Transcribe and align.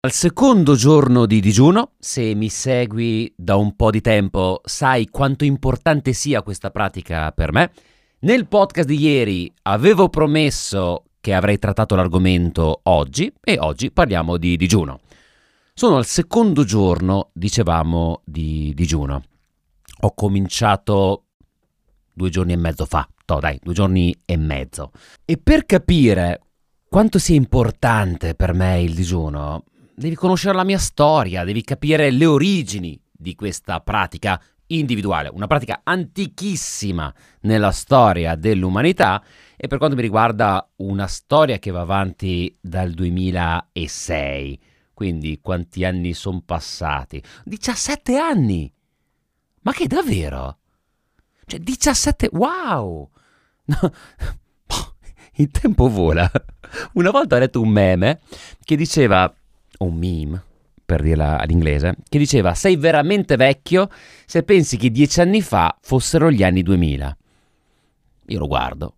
Al 0.00 0.12
secondo 0.12 0.76
giorno 0.76 1.26
di 1.26 1.40
digiuno, 1.40 1.94
se 1.98 2.32
mi 2.36 2.48
segui 2.48 3.34
da 3.36 3.56
un 3.56 3.74
po' 3.74 3.90
di 3.90 4.00
tempo, 4.00 4.60
sai 4.64 5.08
quanto 5.08 5.44
importante 5.44 6.12
sia 6.12 6.44
questa 6.44 6.70
pratica 6.70 7.32
per 7.32 7.50
me. 7.50 7.72
Nel 8.20 8.46
podcast 8.46 8.86
di 8.86 8.96
ieri 8.96 9.52
avevo 9.62 10.08
promesso 10.08 11.06
che 11.18 11.34
avrei 11.34 11.58
trattato 11.58 11.96
l'argomento 11.96 12.78
oggi 12.84 13.32
e 13.42 13.58
oggi 13.58 13.90
parliamo 13.90 14.36
di 14.36 14.56
digiuno. 14.56 15.00
Sono 15.74 15.96
al 15.96 16.06
secondo 16.06 16.62
giorno, 16.62 17.30
dicevamo, 17.32 18.20
di 18.24 18.72
digiuno. 18.76 19.24
Ho 20.02 20.14
cominciato 20.14 21.24
due 22.12 22.30
giorni 22.30 22.52
e 22.52 22.56
mezzo 22.56 22.84
fa, 22.84 23.04
no 23.26 23.40
dai, 23.40 23.58
due 23.60 23.74
giorni 23.74 24.16
e 24.24 24.36
mezzo. 24.36 24.92
E 25.24 25.38
per 25.38 25.66
capire 25.66 26.40
quanto 26.88 27.18
sia 27.18 27.34
importante 27.34 28.36
per 28.36 28.52
me 28.52 28.80
il 28.80 28.94
digiuno, 28.94 29.64
devi 29.98 30.14
conoscere 30.14 30.54
la 30.54 30.64
mia 30.64 30.78
storia, 30.78 31.42
devi 31.44 31.62
capire 31.62 32.10
le 32.10 32.24
origini 32.24 32.98
di 33.10 33.34
questa 33.34 33.80
pratica 33.80 34.40
individuale, 34.66 35.28
una 35.28 35.48
pratica 35.48 35.80
antichissima 35.82 37.12
nella 37.40 37.72
storia 37.72 38.36
dell'umanità 38.36 39.22
e 39.56 39.66
per 39.66 39.78
quanto 39.78 39.96
mi 39.96 40.02
riguarda 40.02 40.70
una 40.76 41.08
storia 41.08 41.58
che 41.58 41.72
va 41.72 41.80
avanti 41.80 42.56
dal 42.60 42.92
2006. 42.92 44.60
Quindi 44.94 45.40
quanti 45.40 45.84
anni 45.84 46.12
sono 46.12 46.42
passati? 46.44 47.22
17 47.44 48.16
anni! 48.16 48.72
Ma 49.62 49.72
che 49.72 49.86
davvero? 49.86 50.58
Cioè 51.44 51.58
17... 51.58 52.30
Wow! 52.32 53.10
No. 53.68 53.92
Il 55.34 55.50
tempo 55.50 55.88
vola. 55.88 56.28
Una 56.94 57.10
volta 57.10 57.36
ho 57.36 57.38
letto 57.38 57.60
un 57.60 57.68
meme 57.68 58.20
che 58.64 58.76
diceva 58.76 59.32
un 59.78 59.94
meme, 59.94 60.42
per 60.84 61.02
dirla 61.02 61.38
all'inglese, 61.38 61.96
che 62.08 62.18
diceva 62.18 62.54
sei 62.54 62.76
veramente 62.76 63.36
vecchio 63.36 63.88
se 64.26 64.42
pensi 64.42 64.76
che 64.76 64.90
dieci 64.90 65.20
anni 65.20 65.42
fa 65.42 65.76
fossero 65.80 66.30
gli 66.30 66.42
anni 66.42 66.62
2000. 66.62 67.16
Io 68.26 68.38
lo 68.38 68.46
guardo, 68.46 68.94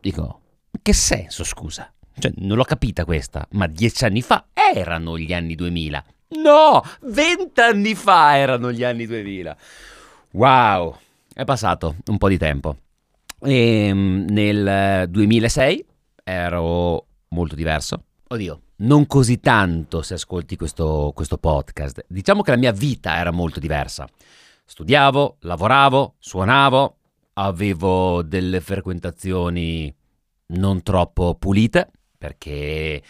dico, 0.00 0.40
che 0.82 0.92
senso 0.92 1.44
scusa? 1.44 1.92
Cioè, 2.18 2.32
non 2.38 2.56
l'ho 2.56 2.64
capita 2.64 3.04
questa, 3.04 3.46
ma 3.52 3.66
dieci 3.66 4.04
anni 4.04 4.22
fa 4.22 4.46
erano 4.52 5.18
gli 5.18 5.32
anni 5.32 5.54
2000. 5.54 6.04
No, 6.30 6.82
vent'anni 7.02 7.94
fa 7.94 8.36
erano 8.36 8.72
gli 8.72 8.84
anni 8.84 9.06
2000. 9.06 9.56
Wow, 10.32 10.96
è 11.32 11.44
passato 11.44 11.96
un 12.06 12.18
po' 12.18 12.28
di 12.28 12.36
tempo. 12.36 12.76
E 13.40 13.86
ehm, 13.86 14.26
nel 14.28 15.08
2006 15.08 15.86
ero 16.24 17.06
molto 17.28 17.54
diverso. 17.54 18.02
Oddio, 18.30 18.60
non 18.76 19.06
così 19.06 19.40
tanto 19.40 20.02
se 20.02 20.12
ascolti 20.12 20.54
questo, 20.56 21.12
questo 21.14 21.38
podcast. 21.38 22.04
Diciamo 22.06 22.42
che 22.42 22.50
la 22.50 22.58
mia 22.58 22.72
vita 22.72 23.16
era 23.16 23.30
molto 23.30 23.58
diversa. 23.58 24.06
Studiavo, 24.66 25.38
lavoravo, 25.40 26.16
suonavo, 26.18 26.96
avevo 27.34 28.22
delle 28.22 28.60
frequentazioni 28.60 29.94
non 30.48 30.82
troppo 30.82 31.36
pulite, 31.36 31.90
perché, 32.18 33.02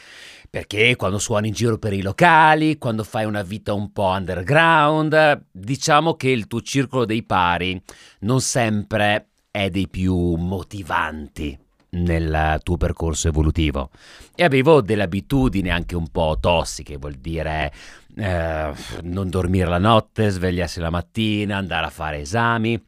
perché, 0.48 0.94
quando 0.94 1.19
suoni 1.19 1.48
in 1.48 1.55
giro 1.55 1.78
per 1.78 1.94
i 1.94 2.03
locali, 2.03 2.78
quando 2.78 3.03
fai 3.03 3.25
una 3.25 3.42
vita 3.42 3.72
un 3.72 3.91
po' 3.91 4.05
underground, 4.05 5.47
diciamo 5.50 6.14
che 6.14 6.28
il 6.28 6.47
tuo 6.47 6.60
circolo 6.60 7.05
dei 7.05 7.25
pari 7.25 7.82
non 8.20 8.41
sempre 8.41 9.30
è 9.50 9.69
dei 9.69 9.88
più 9.88 10.14
motivanti 10.36 11.66
nel 11.91 12.61
tuo 12.62 12.77
percorso 12.77 13.28
evolutivo 13.28 13.91
e 14.34 14.44
avevo 14.44 14.81
delle 14.81 15.05
abitudini 15.05 15.70
anche 15.70 15.97
un 15.97 16.08
po' 16.08 16.36
tossiche, 16.41 16.97
vuol 16.97 17.14
dire 17.14 17.72
eh, 18.17 18.72
non 19.03 19.31
dormire 19.31 19.69
la 19.69 19.78
notte, 19.78 20.28
svegliarsi 20.28 20.81
la 20.81 20.91
mattina, 20.91 21.56
andare 21.56 21.86
a 21.86 21.91
fare 21.91 22.20
esami, 22.20 22.83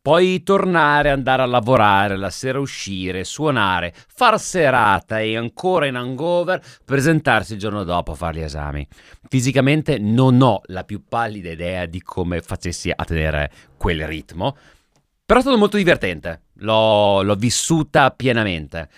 poi 0.00 0.42
tornare, 0.42 1.10
andare 1.10 1.42
a 1.42 1.46
lavorare, 1.46 2.16
la 2.16 2.30
sera 2.30 2.58
uscire, 2.58 3.24
suonare, 3.24 3.94
far 3.94 4.38
serata 4.40 5.20
e 5.20 5.36
ancora 5.36 5.86
in 5.86 5.94
hangover, 5.94 6.60
presentarsi 6.84 7.54
il 7.54 7.58
giorno 7.58 7.84
dopo 7.84 8.12
a 8.12 8.16
fare 8.16 8.40
gli 8.40 8.42
esami. 8.42 8.86
Fisicamente 9.28 9.98
non 9.98 10.42
ho 10.42 10.60
la 10.66 10.84
più 10.84 11.04
pallida 11.08 11.50
idea 11.50 11.86
di 11.86 12.02
come 12.02 12.42
facessi 12.42 12.90
a 12.94 13.04
tenere 13.04 13.50
quel 13.76 14.06
ritmo, 14.06 14.56
però 15.32 15.40
è 15.40 15.46
stato 15.46 15.60
molto 15.62 15.78
divertente, 15.78 16.42
l'ho, 16.56 17.22
l'ho 17.22 17.34
vissuta 17.36 18.10
pienamente 18.10 18.90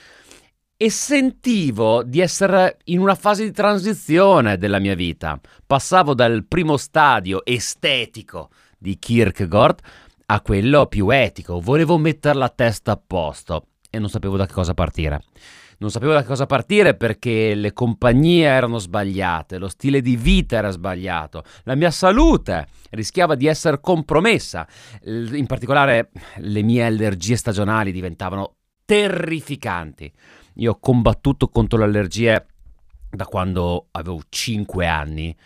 e 0.76 0.90
sentivo 0.90 2.02
di 2.02 2.18
essere 2.18 2.78
in 2.86 2.98
una 2.98 3.14
fase 3.14 3.44
di 3.44 3.52
transizione 3.52 4.58
della 4.58 4.80
mia 4.80 4.96
vita. 4.96 5.38
Passavo 5.64 6.12
dal 6.12 6.44
primo 6.44 6.76
stadio 6.76 7.44
estetico 7.44 8.50
di 8.76 8.98
Kierkegaard 8.98 9.78
a 10.26 10.40
quello 10.40 10.86
più 10.86 11.08
etico. 11.10 11.60
Volevo 11.60 11.98
mettere 11.98 12.36
la 12.36 12.48
testa 12.48 12.90
a 12.90 13.00
posto 13.06 13.66
e 13.88 14.00
non 14.00 14.08
sapevo 14.08 14.36
da 14.36 14.46
che 14.46 14.54
cosa 14.54 14.74
partire. 14.74 15.22
Non 15.84 15.92
sapevo 15.92 16.14
da 16.14 16.24
cosa 16.24 16.46
partire 16.46 16.94
perché 16.94 17.54
le 17.54 17.74
compagnie 17.74 18.46
erano 18.46 18.78
sbagliate, 18.78 19.58
lo 19.58 19.68
stile 19.68 20.00
di 20.00 20.16
vita 20.16 20.56
era 20.56 20.70
sbagliato, 20.70 21.44
la 21.64 21.74
mia 21.74 21.90
salute 21.90 22.68
rischiava 22.92 23.34
di 23.34 23.46
essere 23.46 23.80
compromessa. 23.80 24.66
In 25.02 25.44
particolare 25.44 26.10
le 26.36 26.62
mie 26.62 26.86
allergie 26.86 27.36
stagionali 27.36 27.92
diventavano 27.92 28.54
terrificanti. 28.86 30.10
Io 30.54 30.70
ho 30.70 30.78
combattuto 30.80 31.48
contro 31.48 31.76
le 31.76 31.84
allergie 31.84 32.46
da 33.10 33.26
quando 33.26 33.88
avevo 33.90 34.22
5 34.26 34.86
anni 34.86 35.36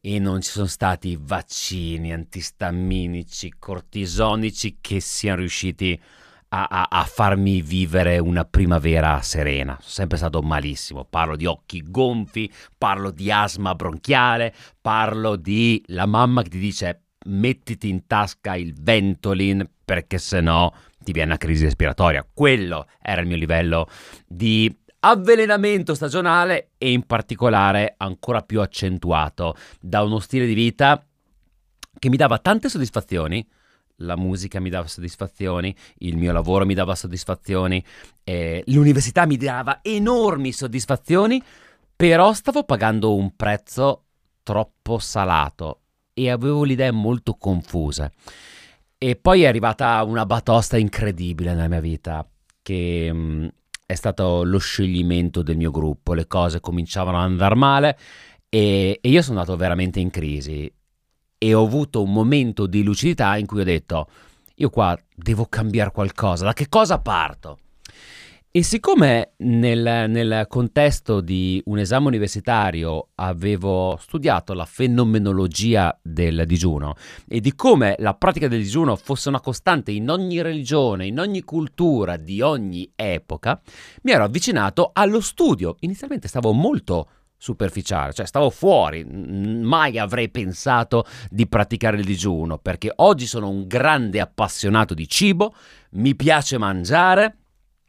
e 0.00 0.18
non 0.18 0.40
ci 0.40 0.50
sono 0.50 0.66
stati 0.66 1.16
vaccini 1.16 2.12
antistaminici, 2.12 3.54
cortisonici 3.56 4.78
che 4.80 4.98
siano 4.98 5.38
riusciti 5.38 5.92
a, 5.92 6.25
a, 6.48 6.86
a, 6.88 7.04
farmi 7.04 7.60
vivere 7.60 8.18
una 8.18 8.44
primavera 8.44 9.20
serena. 9.22 9.76
Sono 9.80 9.92
sempre 9.92 10.16
stato 10.16 10.42
malissimo. 10.42 11.04
Parlo 11.04 11.36
di 11.36 11.46
occhi 11.46 11.82
gonfi, 11.84 12.50
parlo 12.76 13.10
di 13.10 13.30
asma 13.30 13.74
bronchiale, 13.74 14.54
parlo 14.80 15.36
di 15.36 15.82
la 15.88 16.06
mamma 16.06 16.42
che 16.42 16.50
ti 16.50 16.58
dice 16.58 17.02
mettiti 17.26 17.88
in 17.88 18.06
tasca 18.06 18.54
il 18.54 18.74
Ventolin 18.74 19.68
perché 19.84 20.18
se 20.18 20.40
no 20.40 20.72
ti 21.02 21.12
viene 21.12 21.30
una 21.30 21.38
crisi 21.38 21.64
respiratoria. 21.64 22.26
Quello 22.32 22.86
era 23.02 23.20
il 23.20 23.26
mio 23.26 23.36
livello 23.36 23.88
di 24.26 24.74
avvelenamento 25.00 25.94
stagionale 25.94 26.70
e 26.78 26.90
in 26.90 27.02
particolare 27.04 27.94
ancora 27.96 28.42
più 28.42 28.60
accentuato 28.60 29.56
da 29.80 30.02
uno 30.02 30.18
stile 30.18 30.46
di 30.46 30.54
vita 30.54 31.04
che 31.98 32.08
mi 32.08 32.16
dava 32.16 32.38
tante 32.38 32.68
soddisfazioni. 32.68 33.46
La 34.00 34.16
musica 34.16 34.60
mi 34.60 34.68
dava 34.68 34.86
soddisfazioni, 34.86 35.74
il 35.98 36.16
mio 36.16 36.32
lavoro 36.32 36.66
mi 36.66 36.74
dava 36.74 36.94
soddisfazioni, 36.94 37.82
eh, 38.24 38.62
l'università 38.66 39.26
mi 39.26 39.36
dava 39.36 39.80
enormi 39.82 40.52
soddisfazioni, 40.52 41.42
però 41.96 42.32
stavo 42.34 42.64
pagando 42.64 43.14
un 43.14 43.34
prezzo 43.34 44.04
troppo 44.42 44.98
salato 44.98 45.80
e 46.12 46.30
avevo 46.30 46.64
le 46.64 46.74
idee 46.74 46.90
molto 46.90 47.34
confuse. 47.34 48.12
E 48.98 49.16
poi 49.16 49.42
è 49.42 49.46
arrivata 49.46 50.02
una 50.04 50.26
batosta 50.26 50.76
incredibile 50.76 51.54
nella 51.54 51.68
mia 51.68 51.80
vita, 51.80 52.26
che 52.62 53.12
mh, 53.12 53.18
mm, 53.18 53.46
è 53.86 53.94
stato 53.94 54.42
lo 54.42 54.58
scioglimento 54.58 55.42
del 55.42 55.56
mio 55.56 55.70
gruppo, 55.70 56.12
le 56.12 56.26
cose 56.26 56.60
cominciavano 56.60 57.18
ad 57.18 57.24
andare 57.24 57.54
male 57.54 57.98
e, 58.48 58.98
e 59.00 59.08
io 59.08 59.22
sono 59.22 59.38
andato 59.38 59.56
veramente 59.56 60.00
in 60.00 60.10
crisi 60.10 60.72
e 61.46 61.54
ho 61.54 61.62
avuto 61.62 62.02
un 62.02 62.12
momento 62.12 62.66
di 62.66 62.82
lucidità 62.82 63.36
in 63.36 63.46
cui 63.46 63.60
ho 63.60 63.64
detto, 63.64 64.08
io 64.56 64.68
qua 64.68 64.98
devo 65.14 65.46
cambiare 65.48 65.92
qualcosa, 65.92 66.44
da 66.44 66.52
che 66.52 66.68
cosa 66.68 66.98
parto? 66.98 67.58
E 68.50 68.64
siccome 68.64 69.34
nel, 69.38 70.06
nel, 70.08 70.46
contesto 70.48 71.20
di 71.20 71.62
un 71.66 71.78
esame 71.78 72.06
universitario 72.06 73.10
avevo 73.16 73.96
studiato 74.00 74.54
la 74.54 74.64
fenomenologia 74.64 75.96
del 76.02 76.44
digiuno 76.46 76.94
e 77.28 77.40
di 77.40 77.54
come 77.54 77.94
la 77.98 78.14
pratica 78.14 78.48
del 78.48 78.62
digiuno 78.62 78.96
fosse 78.96 79.28
una 79.28 79.40
costante 79.40 79.92
in 79.92 80.08
ogni 80.08 80.42
religione, 80.42 81.06
in 81.06 81.20
ogni 81.20 81.42
cultura, 81.42 82.16
di 82.16 82.40
ogni 82.40 82.90
epoca, 82.96 83.60
mi 84.02 84.10
ero 84.10 84.24
avvicinato 84.24 84.90
allo 84.94 85.20
studio. 85.20 85.76
Inizialmente 85.80 86.26
stavo 86.26 86.52
molto 86.52 87.08
superficiale, 87.36 88.12
cioè 88.12 88.26
stavo 88.26 88.50
fuori, 88.50 89.04
mai 89.04 89.98
avrei 89.98 90.30
pensato 90.30 91.04
di 91.30 91.46
praticare 91.46 91.98
il 91.98 92.04
digiuno 92.04 92.58
perché 92.58 92.92
oggi 92.96 93.26
sono 93.26 93.48
un 93.48 93.66
grande 93.66 94.20
appassionato 94.20 94.94
di 94.94 95.08
cibo, 95.08 95.54
mi 95.92 96.14
piace 96.14 96.58
mangiare 96.58 97.36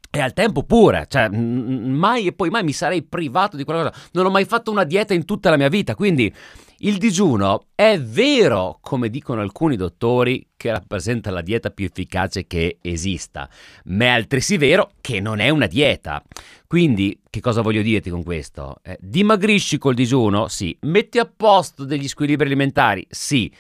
e 0.10 0.20
al 0.20 0.34
tempo 0.34 0.64
pure, 0.64 1.06
cioè 1.10 1.30
mai 1.30 2.28
e 2.28 2.34
poi 2.34 2.50
mai 2.50 2.64
mi 2.64 2.74
sarei 2.74 3.04
privato 3.04 3.58
di 3.58 3.64
quella 3.64 3.84
cosa. 3.84 4.10
Non 4.14 4.26
ho 4.26 4.30
mai 4.30 4.46
fatto 4.46 4.72
una 4.72 4.84
dieta 4.84 5.14
in 5.14 5.26
tutta 5.26 5.50
la 5.50 5.58
mia 5.58 5.70
vita, 5.70 5.96
quindi 5.96 6.34
Il 6.80 6.98
digiuno 7.00 7.70
è 7.74 8.00
vero, 8.00 8.78
come 8.82 9.10
dicono 9.10 9.42
alcuni 9.42 9.76
dottori, 9.76 10.50
che 10.56 10.70
rappresenta 10.70 11.32
la 11.32 11.42
dieta 11.42 11.72
più 11.72 11.86
efficace 11.86 12.46
che 12.46 12.78
esista, 12.82 13.50
ma 13.86 14.06
è 14.06 14.08
altresì 14.10 14.58
vero 14.58 14.92
che 15.02 15.20
non 15.20 15.40
è 15.40 15.50
una 15.50 15.66
dieta. 15.66 16.24
Quindi, 16.68 17.20
che 17.32 17.40
cosa 17.40 17.62
voglio 17.62 17.82
dirti 17.82 18.12
con 18.12 18.22
questo? 18.24 18.78
Eh, 18.84 18.96
dimagrisci 19.02 19.80
col 19.80 19.96
digiuno? 19.96 20.50
Sì. 20.50 20.78
Metti 20.82 21.18
a 21.18 21.26
posto 21.26 21.84
degli 21.84 22.08
squilibri 22.08 22.46
alimentari? 22.46 23.08
Sì. 23.10 23.52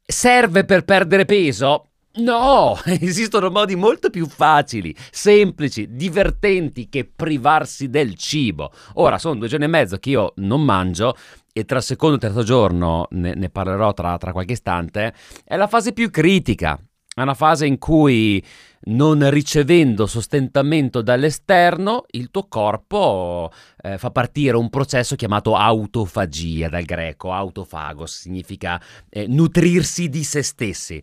Serve 0.00 0.64
per 0.64 0.84
perdere 0.84 1.24
peso? 1.24 1.86
No, 2.12 2.76
esistono 2.86 3.50
modi 3.50 3.76
molto 3.76 4.10
più 4.10 4.26
facili, 4.26 4.94
semplici, 5.10 5.88
divertenti 5.90 6.88
che 6.88 7.04
privarsi 7.04 7.88
del 7.88 8.14
cibo. 8.14 8.72
Ora, 8.94 9.18
sono 9.18 9.36
due 9.36 9.48
giorni 9.48 9.64
e 9.64 9.68
mezzo 9.68 9.96
che 9.98 10.10
io 10.10 10.32
non 10.36 10.62
mangio 10.62 11.16
e 11.52 11.64
tra 11.64 11.78
il 11.78 11.84
secondo 11.84 12.14
e 12.14 12.18
il 12.18 12.22
terzo 12.22 12.42
giorno, 12.42 13.06
ne, 13.10 13.34
ne 13.34 13.50
parlerò 13.50 13.92
tra, 13.92 14.16
tra 14.18 14.32
qualche 14.32 14.52
istante, 14.52 15.12
è 15.44 15.56
la 15.56 15.66
fase 15.66 15.92
più 15.92 16.10
critica. 16.10 16.78
È 17.12 17.22
una 17.22 17.34
fase 17.34 17.66
in 17.66 17.78
cui 17.78 18.42
non 18.82 19.28
ricevendo 19.28 20.06
sostentamento 20.06 21.02
dall'esterno, 21.02 22.04
il 22.12 22.30
tuo 22.30 22.46
corpo 22.48 23.50
eh, 23.82 23.98
fa 23.98 24.10
partire 24.10 24.56
un 24.56 24.70
processo 24.70 25.16
chiamato 25.16 25.54
autofagia, 25.56 26.68
dal 26.68 26.84
greco 26.84 27.32
autofagos, 27.32 28.20
significa 28.20 28.80
eh, 29.08 29.26
nutrirsi 29.26 30.08
di 30.08 30.22
se 30.22 30.42
stessi. 30.42 31.02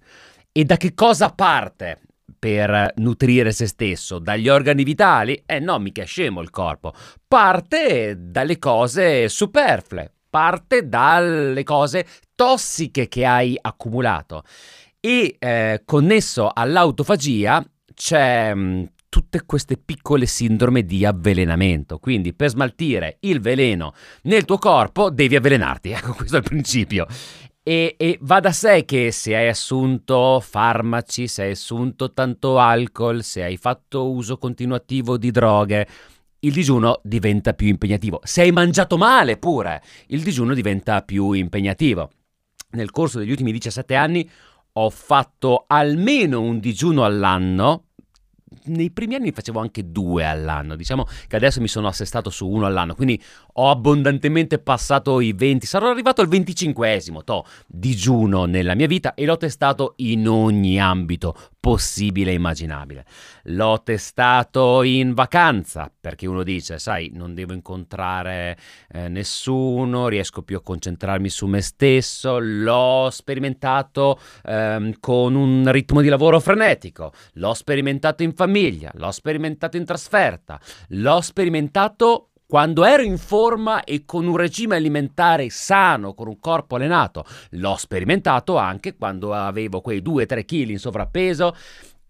E 0.52 0.64
da 0.64 0.78
che 0.78 0.94
cosa 0.96 1.30
parte 1.30 2.00
per 2.40 2.94
nutrire 2.96 3.52
se 3.52 3.68
stesso? 3.68 4.18
Dagli 4.18 4.50
organi 4.50 4.84
vitali? 4.84 5.44
Eh 5.46 5.60
no, 5.60 5.78
mica 5.78 6.02
è 6.02 6.06
scemo 6.06 6.42
il 6.42 6.50
corpo. 6.50 6.94
Parte 7.28 8.16
dalle 8.18 8.58
cose 8.58 9.30
superflue, 9.30 10.14
parte 10.30 10.88
dalle 10.88 11.64
cose 11.64 12.06
tossiche 12.36 13.08
che 13.08 13.26
hai 13.26 13.58
accumulato. 13.60 14.44
E 15.00 15.36
eh, 15.40 15.82
connesso 15.86 16.50
all'autofagia 16.54 17.64
c'è 17.94 18.54
mh, 18.54 18.60
mm, 18.60 18.84
tutte 19.10 19.46
queste 19.46 19.78
piccole 19.78 20.26
sindrome 20.26 20.84
di 20.84 21.06
avvelenamento. 21.06 21.98
Quindi 21.98 22.34
per 22.34 22.50
smaltire 22.50 23.18
il 23.22 23.40
veleno 23.40 23.94
nel 24.24 24.46
tuo 24.46 24.58
corpo 24.58 25.10
devi 25.10 25.36
avvelenarti. 25.36 25.90
Ecco, 25.98 26.14
questo 26.14 26.36
è 26.36 26.40
il 26.40 26.46
principio. 26.46 27.08
E, 27.64 27.96
e, 27.98 28.18
va 28.22 28.40
da 28.40 28.54
sé 28.54 28.86
che 28.86 29.12
se 29.12 29.36
hai 29.36 29.50
assunto 29.50 30.40
farmaci, 30.40 31.28
se 31.28 31.44
hai 31.44 31.52
assunto 31.52 32.14
tanto 32.14 32.60
alcol, 32.60 33.24
se 33.24 33.44
hai 33.44 33.58
fatto 33.58 34.10
uso 34.10 34.38
continuativo 34.38 35.18
di 35.18 35.32
droghe, 35.32 35.88
il 36.48 36.54
digiuno 36.54 37.00
diventa 37.04 37.54
più 37.54 37.68
impegnativo. 37.68 38.22
Se 38.24 38.42
hai 38.42 38.52
mangiato 38.52 38.98
male 38.98 39.38
pure, 39.38 39.84
il 40.08 40.24
digiuno 40.24 40.54
diventa 40.54 41.02
più 41.02 41.34
impegnativo. 41.34 42.12
Nel 42.72 42.92
corso 42.92 43.20
degli 43.20 43.32
ultimi 43.32 43.52
17 43.52 43.96
anni 43.96 44.30
ho 44.74 44.90
fatto 44.90 45.66
almeno 45.68 46.42
un 46.42 46.60
digiuno 46.60 47.04
all'anno 47.04 47.87
nei 48.66 48.92
primi 48.92 49.16
anni 49.16 49.32
facevo 49.32 49.60
anche 49.60 49.92
due 49.92 50.26
all'anno, 50.26 50.76
diciamo 50.76 51.06
che 51.28 51.36
adesso 51.36 51.62
mi 51.62 51.68
sono 51.68 51.88
assestato 51.88 52.30
su 52.30 52.48
uno 52.48 52.66
all'anno, 52.66 52.96
quindi 52.96 53.22
ho 53.54 53.70
abbondantemente 53.70 54.60
passato 54.60 55.20
i 55.20 55.34
20, 55.34 55.66
sarò 55.66 55.90
arrivato 55.90 56.22
al 56.22 56.28
25esimo 56.28 57.24
to, 57.24 57.46
digiuno 57.68 58.46
nella 58.46 58.76
mia 58.76 58.88
vita 58.88 59.14
e 59.14 59.26
l'ho 59.26 59.38
testato 59.38 59.94
in 59.98 60.28
ogni 60.28 60.80
ambito 60.80 61.36
possibile 61.68 62.32
e 62.32 62.36
immaginabile. 62.36 63.06
L'ho 63.48 63.82
testato 63.84 64.84
in 64.84 65.14
vacanza, 65.14 65.92
perché 66.00 66.26
uno 66.26 66.44
dice, 66.44 66.80
sai, 66.80 67.12
non 67.14 67.34
devo 67.34 67.52
incontrare 67.52 68.58
eh, 68.90 69.10
nessuno, 69.10 70.08
riesco 70.08 70.44
più 70.44 70.56
a 70.56 70.62
concentrarmi 70.62 71.28
su 71.28 71.46
me 71.46 71.60
stesso, 71.60 72.38
l'ho 72.40 73.10
sperimentato 73.12 74.18
ehm, 74.46 74.94
con 75.02 75.36
un 75.36 75.70
ritmo 75.70 76.00
di 76.00 76.08
lavoro 76.08 76.40
frenetico, 76.40 77.12
l'ho 77.34 77.54
sperimentato 77.54 78.24
in 78.24 78.34
famiglia, 78.38 78.92
l'ho 78.94 79.12
sperimentato 79.12 79.76
in 79.76 79.84
trasferta, 79.84 80.60
l'ho 80.90 81.20
sperimentato 81.22 82.30
quando 82.46 82.86
ero 82.86 83.04
in 83.04 83.18
forma 83.18 83.84
e 83.84 84.06
con 84.06 84.26
un 84.26 84.38
regime 84.38 84.78
alimentare 84.78 85.50
sano, 85.50 86.14
con 86.14 86.28
un 86.28 86.40
corpo 86.40 86.76
allenato, 86.76 87.26
l'ho 87.52 87.76
sperimentato 87.76 88.56
anche 88.56 88.96
quando 88.96 89.34
avevo 89.34 89.82
quei 89.82 90.02
2-3 90.02 90.46
kg 90.46 90.70
in 90.70 90.80
sovrappeso 90.80 91.56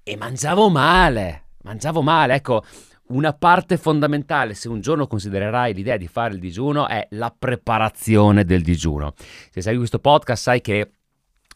e 0.03 0.15
mangiavo 0.15 0.69
male. 0.69 1.45
Mangiavo 1.63 2.01
male, 2.01 2.35
ecco, 2.35 2.63
una 3.07 3.33
parte 3.33 3.77
fondamentale, 3.77 4.53
se 4.53 4.69
un 4.69 4.79
giorno 4.79 5.07
considererai 5.07 5.73
l'idea 5.73 5.97
di 5.97 6.07
fare 6.07 6.33
il 6.33 6.39
digiuno, 6.39 6.87
è 6.87 7.07
la 7.11 7.33
preparazione 7.35 8.43
del 8.43 8.61
digiuno. 8.61 9.13
Se 9.49 9.61
segui 9.61 9.77
questo 9.79 9.99
podcast 9.99 10.43
sai 10.43 10.61
che 10.61 10.91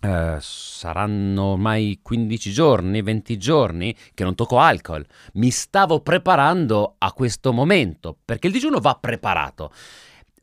Uh, 0.04 0.38
saranno 0.40 1.44
ormai 1.44 2.00
15 2.02 2.52
giorni, 2.52 3.04
20 3.04 3.38
giorni 3.38 3.96
che 4.16 4.24
non 4.24 4.34
tocco 4.34 4.58
alcol. 4.58 5.06
Mi 5.34 5.52
stavo 5.52 6.00
preparando 6.00 6.96
a 6.98 7.12
questo 7.14 7.54
momento 7.54 8.18
perché 8.26 8.48
il 8.48 8.54
digiuno 8.54 8.80
va 8.80 8.98
preparato. 9.00 9.72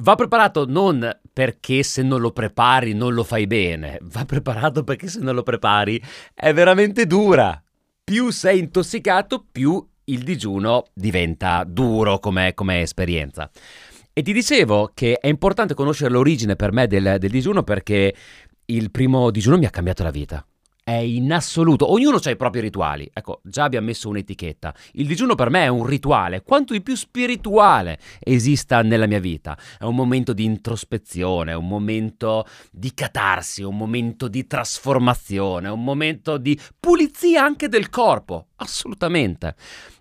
Va 0.00 0.14
preparato 0.14 0.64
non 0.64 1.18
perché 1.32 1.82
se 1.82 2.02
non 2.02 2.20
lo 2.20 2.30
prepari 2.30 2.92
non 2.92 3.14
lo 3.14 3.24
fai 3.24 3.48
bene, 3.48 3.98
va 4.12 4.24
preparato 4.24 4.84
perché 4.84 5.08
se 5.08 5.18
non 5.18 5.34
lo 5.34 5.42
prepari 5.42 6.00
è 6.34 6.52
veramente 6.52 7.06
dura. 7.06 7.60
Più 8.04 8.30
sei 8.30 8.60
intossicato, 8.60 9.44
più 9.50 9.84
il 10.04 10.22
digiuno 10.22 10.84
diventa 10.94 11.64
duro 11.64 12.20
come, 12.20 12.54
come 12.54 12.80
esperienza. 12.80 13.50
E 14.12 14.22
ti 14.22 14.32
dicevo 14.32 14.90
che 14.94 15.18
è 15.20 15.28
importante 15.28 15.74
conoscere 15.74 16.10
l'origine 16.10 16.56
per 16.56 16.72
me 16.72 16.88
del, 16.88 17.18
del 17.18 17.30
digiuno 17.30 17.62
perché 17.62 18.12
il 18.70 18.90
primo 18.90 19.30
digiuno 19.30 19.56
mi 19.56 19.64
ha 19.64 19.70
cambiato 19.70 20.02
la 20.02 20.10
vita. 20.10 20.44
È 20.84 20.92
in 20.92 21.32
assoluto. 21.32 21.90
Ognuno 21.90 22.18
ha 22.22 22.30
i 22.30 22.36
propri 22.36 22.60
rituali. 22.60 23.10
Ecco, 23.12 23.40
già 23.44 23.64
abbiamo 23.64 23.86
messo 23.86 24.08
un'etichetta. 24.08 24.74
Il 24.92 25.06
digiuno 25.06 25.34
per 25.34 25.50
me 25.50 25.64
è 25.64 25.68
un 25.68 25.84
rituale, 25.84 26.42
quanto 26.42 26.72
di 26.72 26.82
più 26.82 26.94
spirituale 26.94 27.98
esista 28.20 28.80
nella 28.82 29.06
mia 29.06 29.20
vita. 29.20 29.56
È 29.78 29.84
un 29.84 29.94
momento 29.94 30.32
di 30.32 30.44
introspezione, 30.44 31.52
un 31.52 31.66
momento 31.66 32.46
di 32.70 32.92
catarsi, 32.94 33.62
un 33.62 33.76
momento 33.76 34.28
di 34.28 34.46
trasformazione, 34.46 35.68
un 35.68 35.84
momento 35.84 36.38
di 36.38 36.58
pulizia 36.78 37.44
anche 37.44 37.68
del 37.68 37.90
corpo. 37.90 38.48
Assolutamente. 38.56 39.54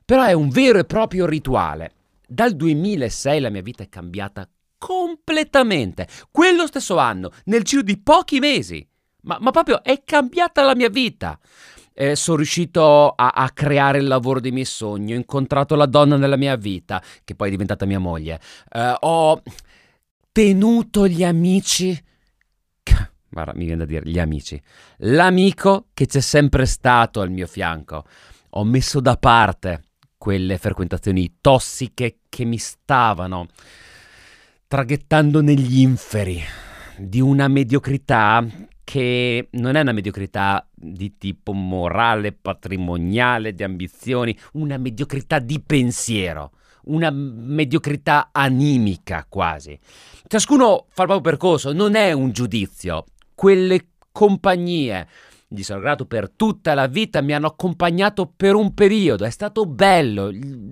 Però 0.06 0.24
è 0.24 0.34
un 0.34 0.50
vero 0.50 0.80
e 0.80 0.86
proprio 0.86 1.26
rituale. 1.26 1.92
Dal 2.26 2.54
2006 2.54 3.40
la 3.40 3.50
mia 3.50 3.62
vita 3.62 3.84
è 3.84 3.90
cambiata 3.90 4.50
completamente. 4.88 6.08
Quello 6.32 6.66
stesso 6.66 6.98
anno, 6.98 7.32
nel 7.46 7.64
giro 7.64 7.82
di 7.82 8.00
pochi 8.00 8.40
mesi. 8.40 8.88
Ma, 9.24 9.38
ma 9.42 9.52
proprio 9.52 9.84
è 9.84 10.04
cambiata 10.06 10.64
la 10.64 10.76
mia 10.76 10.88
vita. 10.88 11.38
Eh, 11.94 12.16
sono 12.16 12.38
riuscito 12.38 13.10
a, 13.10 13.28
a, 13.30 13.50
creare 13.50 13.98
il 13.98 14.08
lavoro 14.08 14.40
dei 14.40 14.52
miei 14.52 14.66
sogni, 14.66 15.12
ho 15.12 15.18
incontrato 15.18 15.76
la 15.76 15.88
donna 15.88 16.16
nella 16.16 16.38
mia 16.38 16.56
vita, 16.56 17.04
che 17.26 17.36
poi 17.36 17.48
è 17.48 17.52
diventata 17.52 17.86
mia 17.86 18.00
moglie. 18.00 18.40
Eh, 18.72 18.96
ho 19.02 19.42
tenuto 20.32 21.06
gli 21.06 21.24
amici. 21.26 22.02
Guarda, 23.28 23.54
mi 23.56 23.66
viene 23.66 23.80
da 23.80 23.86
dire 23.86 24.10
gli 24.10 24.20
amici. 24.20 24.62
L'amico 25.00 25.88
che 25.94 26.06
c'è 26.06 26.22
sempre 26.22 26.66
stato 26.66 27.20
al 27.20 27.30
mio 27.30 27.48
fianco. 27.48 28.06
Ho 28.52 28.64
messo 28.64 29.02
da 29.02 29.18
parte 29.18 29.82
quelle 30.18 30.58
frequentazioni 30.58 31.40
tossiche 31.42 32.20
che 32.30 32.46
mi 32.46 32.58
stavano 32.58 33.48
traghettando 34.68 35.42
negli 35.42 35.80
inferi 35.80 36.42
di 36.98 37.22
una 37.22 37.48
mediocrità 37.48 38.46
che 38.84 39.48
non 39.52 39.76
è 39.76 39.82
una 39.82 39.94
mediocrità 39.94 40.68
di 40.74 41.18
tipo 41.18 41.54
morale, 41.54 42.34
patrimoniale, 42.34 43.54
di 43.54 43.64
ambizioni, 43.64 44.38
una 44.54 44.78
mediocrità 44.78 45.40
di 45.40 45.62
pensiero, 45.62 46.52
una 46.86 47.10
mediocrità 47.12 48.30
animica 48.34 49.26
quasi. 49.30 49.78
Ciascuno 50.28 50.88
fa 50.90 51.04
il 51.04 51.08
proprio 51.08 51.22
percorso, 51.22 51.72
non 51.72 51.96
è 51.96 52.12
un 52.12 52.32
giudizio. 52.32 53.06
Quelle 53.36 53.88
compagnie 54.12 55.08
gli 55.48 55.64
sono 55.64 55.80
grato 55.80 56.06
per 56.06 56.30
tutta 56.30 56.74
la 56.74 56.88
vita, 56.88 57.22
mi 57.22 57.34
hanno 57.34 57.48
accompagnato 57.48 58.32
per 58.36 58.56
un 58.56 58.74
periodo, 58.74 59.24
è 59.24 59.30
stato 59.30 59.66
bello, 59.66 60.30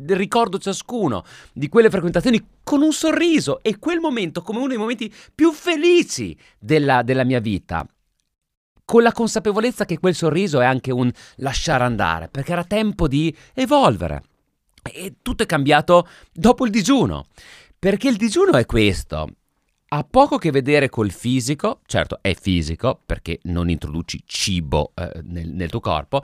ricordo 0.08 0.58
ciascuno 0.58 1.24
di 1.54 1.70
quelle 1.70 1.90
frequentazioni 1.90 2.46
con 2.62 2.82
un 2.82 2.92
sorriso 2.92 3.62
e 3.62 3.80
quel 3.80 4.00
momento 4.00 4.42
come 4.42 4.60
uno 4.60 4.68
dei 4.68 4.78
momenti 4.78 5.14
più 5.34 5.52
felici 5.52 6.38
della, 6.60 7.04
della 7.04 7.24
mia 7.24 7.40
vita 7.40 7.88
con 8.86 9.02
la 9.02 9.12
consapevolezza 9.12 9.84
che 9.86 9.98
quel 9.98 10.14
sorriso 10.14 10.62
è 10.62 10.66
anche 10.66 10.92
un 10.92 11.12
lasciare 11.38 11.84
andare, 11.84 12.28
perché 12.30 12.52
era 12.52 12.64
tempo 12.64 13.08
di 13.08 13.36
evolvere. 13.56 14.22
E 14.84 15.16
tutto 15.24 15.42
è 15.42 15.48
cambiato 15.48 16.08
dopo 16.32 16.66
il 16.66 16.72
digiuno, 16.72 17.26
perché 17.80 18.08
il 18.08 18.16
digiuno 18.16 18.52
è 18.52 18.66
questo, 18.68 19.28
ha 19.98 20.04
poco 20.04 20.38
che 20.38 20.52
vedere 20.52 20.90
col 20.90 21.10
fisico, 21.10 21.80
certo 21.86 22.20
è 22.22 22.34
fisico 22.34 23.00
perché 23.06 23.40
non 23.44 23.70
introduci 23.70 24.22
cibo 24.26 24.92
eh, 24.94 25.22
nel, 25.24 25.48
nel, 25.48 25.70
tuo 25.70 25.80
corpo, 25.80 26.22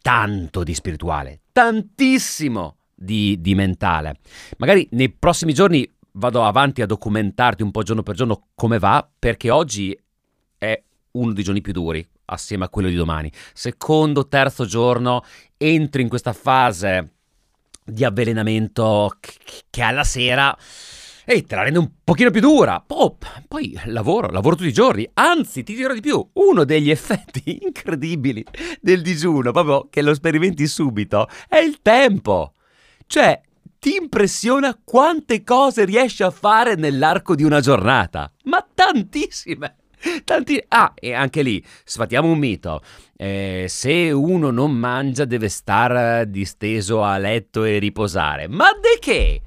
tanto 0.00 0.62
di 0.62 0.72
spirituale, 0.72 1.40
tantissimo 1.52 2.76
di, 2.94 3.38
di 3.38 3.54
mentale. 3.54 4.16
Magari 4.56 4.88
nei 4.92 5.10
prossimi 5.10 5.52
giorni 5.52 5.86
vado 6.12 6.42
avanti 6.42 6.80
a 6.80 6.86
documentarti 6.86 7.62
un 7.62 7.70
po' 7.70 7.82
giorno 7.82 8.02
per 8.02 8.14
giorno 8.14 8.46
come 8.54 8.78
va, 8.78 9.06
perché 9.18 9.50
oggi 9.50 9.98
è 10.56 10.82
uno 11.12 11.32
dei 11.32 11.44
giorni 11.44 11.60
più 11.60 11.74
duri 11.74 12.06
assieme 12.26 12.64
a 12.64 12.70
quello 12.70 12.88
di 12.88 12.94
domani. 12.94 13.30
Secondo, 13.52 14.26
terzo 14.26 14.64
giorno 14.64 15.22
entri 15.58 16.00
in 16.00 16.08
questa 16.08 16.32
fase 16.32 17.10
di 17.84 18.04
avvelenamento 18.04 19.18
che 19.68 19.82
alla 19.82 20.04
sera 20.04 20.56
e 21.24 21.44
te 21.44 21.54
la 21.54 21.62
rende 21.62 21.78
un 21.78 21.90
pochino 22.02 22.30
più 22.30 22.40
dura. 22.40 22.84
Oh, 22.88 23.16
poi 23.48 23.78
lavoro, 23.86 24.28
lavoro 24.28 24.56
tutti 24.56 24.68
i 24.68 24.72
giorni. 24.72 25.08
Anzi, 25.14 25.62
ti 25.62 25.74
dirò 25.74 25.92
di 25.94 26.00
più, 26.00 26.26
uno 26.34 26.64
degli 26.64 26.90
effetti 26.90 27.60
incredibili 27.64 28.44
del 28.80 29.02
digiuno, 29.02 29.52
proprio 29.52 29.88
che 29.90 30.02
lo 30.02 30.14
sperimenti 30.14 30.66
subito, 30.66 31.28
è 31.48 31.56
il 31.58 31.80
tempo. 31.82 32.54
Cioè, 33.06 33.40
ti 33.78 33.96
impressiona 33.96 34.78
quante 34.82 35.42
cose 35.42 35.84
riesci 35.84 36.22
a 36.22 36.30
fare 36.30 36.76
nell'arco 36.76 37.34
di 37.34 37.44
una 37.44 37.60
giornata? 37.60 38.30
Ma 38.44 38.64
tantissime! 38.72 39.76
Tanti... 40.24 40.62
Ah, 40.68 40.92
e 40.94 41.12
anche 41.12 41.42
lì, 41.42 41.64
sfatiamo 41.84 42.30
un 42.30 42.38
mito. 42.38 42.82
Eh, 43.16 43.66
se 43.68 44.10
uno 44.10 44.50
non 44.50 44.72
mangia 44.72 45.24
deve 45.24 45.48
stare 45.48 46.28
disteso 46.28 47.02
a 47.02 47.18
letto 47.18 47.64
e 47.64 47.78
riposare. 47.78 48.48
Ma 48.48 48.70
di 48.72 48.98
che? 49.00 49.42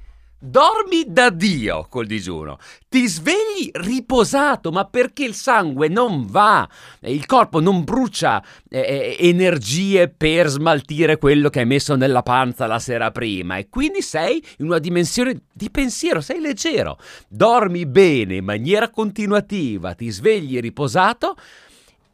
Dormi 0.45 1.05
da 1.07 1.31
Dio 1.31 1.87
col 1.89 2.05
digiuno, 2.05 2.59
ti 2.87 3.07
svegli 3.07 3.71
riposato, 3.71 4.71
ma 4.71 4.85
perché 4.85 5.25
il 5.25 5.33
sangue 5.33 5.87
non 5.87 6.27
va, 6.27 6.69
il 7.01 7.25
corpo 7.25 7.59
non 7.59 7.83
brucia 7.83 8.43
eh, 8.69 8.79
eh, 8.79 9.27
energie 9.27 10.07
per 10.07 10.47
smaltire 10.47 11.17
quello 11.17 11.49
che 11.49 11.61
hai 11.61 11.65
messo 11.65 11.95
nella 11.95 12.21
panza 12.21 12.67
la 12.67 12.77
sera 12.77 13.09
prima. 13.09 13.57
E 13.57 13.69
quindi 13.69 14.03
sei 14.03 14.43
in 14.59 14.67
una 14.67 14.77
dimensione 14.77 15.41
di 15.51 15.71
pensiero, 15.71 16.21
sei 16.21 16.39
leggero, 16.39 16.99
dormi 17.27 17.87
bene 17.87 18.35
in 18.35 18.45
maniera 18.45 18.89
continuativa, 18.89 19.95
ti 19.95 20.11
svegli 20.11 20.59
riposato 20.59 21.35